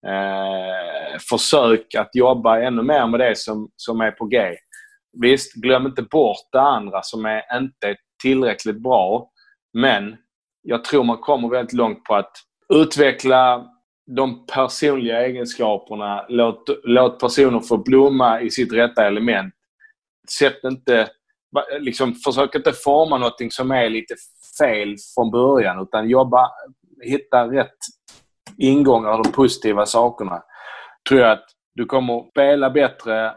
Eh, 0.06 1.18
försök 1.30 1.94
att 1.94 2.10
jobba 2.14 2.60
ännu 2.60 2.82
mer 2.82 3.06
med 3.06 3.20
det 3.20 3.38
som, 3.38 3.70
som 3.76 4.00
är 4.00 4.10
på 4.10 4.26
G. 4.26 4.56
Visst, 5.22 5.54
glöm 5.54 5.86
inte 5.86 6.02
bort 6.02 6.48
det 6.52 6.60
andra 6.60 7.02
som 7.02 7.26
är 7.26 7.58
inte 7.58 7.96
tillräckligt 8.22 8.82
bra. 8.82 9.30
Men 9.72 10.16
jag 10.62 10.84
tror 10.84 11.04
man 11.04 11.18
kommer 11.18 11.48
väldigt 11.48 11.72
långt 11.72 12.04
på 12.04 12.14
att 12.14 12.32
utveckla 12.74 13.66
de 14.16 14.46
personliga 14.46 15.26
egenskaperna. 15.26 16.26
Låt, 16.28 16.68
låt 16.84 17.20
personer 17.20 17.60
få 17.60 17.76
blomma 17.76 18.40
i 18.40 18.50
sitt 18.50 18.72
rätta 18.72 19.06
element. 19.06 19.54
Sätt 20.38 20.64
inte, 20.64 21.08
liksom, 21.78 22.14
försök 22.14 22.54
inte 22.54 22.72
forma 22.72 23.18
någonting 23.18 23.50
som 23.50 23.70
är 23.70 23.88
lite 23.88 24.14
fel 24.58 24.96
från 25.14 25.30
början 25.30 25.82
utan 25.82 26.08
jobba, 26.08 26.50
hitta 27.02 27.50
rätt 27.50 27.76
ingångar 28.56 29.18
och 29.18 29.24
de 29.24 29.32
positiva 29.32 29.86
sakerna. 29.86 30.42
Tror 31.08 31.20
jag 31.20 31.30
att 31.30 31.46
du 31.74 31.84
kommer 31.84 32.30
spela 32.30 32.70
bättre, 32.70 33.34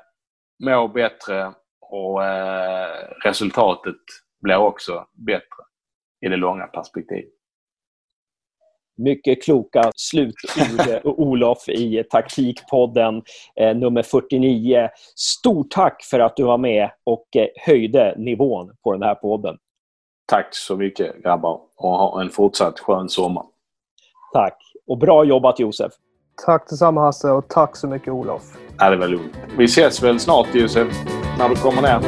må 0.63 0.87
bättre 0.87 1.53
och 1.81 2.23
eh, 2.25 3.07
resultatet 3.23 3.95
blir 4.41 4.57
också 4.57 5.05
bättre 5.25 5.63
i 6.25 6.29
det 6.29 6.37
långa 6.37 6.67
perspektivet. 6.67 7.40
Mycket 8.97 9.43
kloka 9.43 9.91
slutord, 9.95 11.01
Olof, 11.03 11.69
i 11.69 12.03
Taktikpodden 12.09 13.21
eh, 13.55 13.75
nummer 13.75 14.03
49. 14.03 14.89
Stort 15.15 15.71
tack 15.71 16.03
för 16.03 16.19
att 16.19 16.35
du 16.35 16.43
var 16.43 16.57
med 16.57 16.89
och 17.03 17.35
eh, 17.35 17.47
höjde 17.65 18.15
nivån 18.17 18.71
på 18.83 18.93
den 18.93 19.03
här 19.03 19.15
podden. 19.15 19.57
Tack 20.25 20.55
så 20.55 20.75
mycket 20.75 21.23
grabbar 21.23 21.59
och 21.77 21.89
ha 21.89 22.21
en 22.21 22.29
fortsatt 22.29 22.79
skön 22.79 23.09
sommar. 23.09 23.43
Tack. 24.33 24.57
Och 24.87 24.97
bra 24.97 25.23
jobbat 25.23 25.59
Josef. 25.59 25.91
Tack 26.45 26.69
detsamma 26.69 27.01
Hasse 27.01 27.31
och 27.31 27.47
tack 27.47 27.75
så 27.75 27.87
mycket 27.87 28.07
Olof. 28.07 28.43
Ja, 28.77 28.89
det 28.89 28.97
var 28.97 29.07
lugnt. 29.07 29.37
Vi 29.57 29.65
ses 29.65 30.03
väl 30.03 30.19
snart 30.19 30.55
Josef, 30.55 30.87
när 31.37 31.49
du 31.49 31.55
kommer 31.55 31.81
ner. 31.81 32.01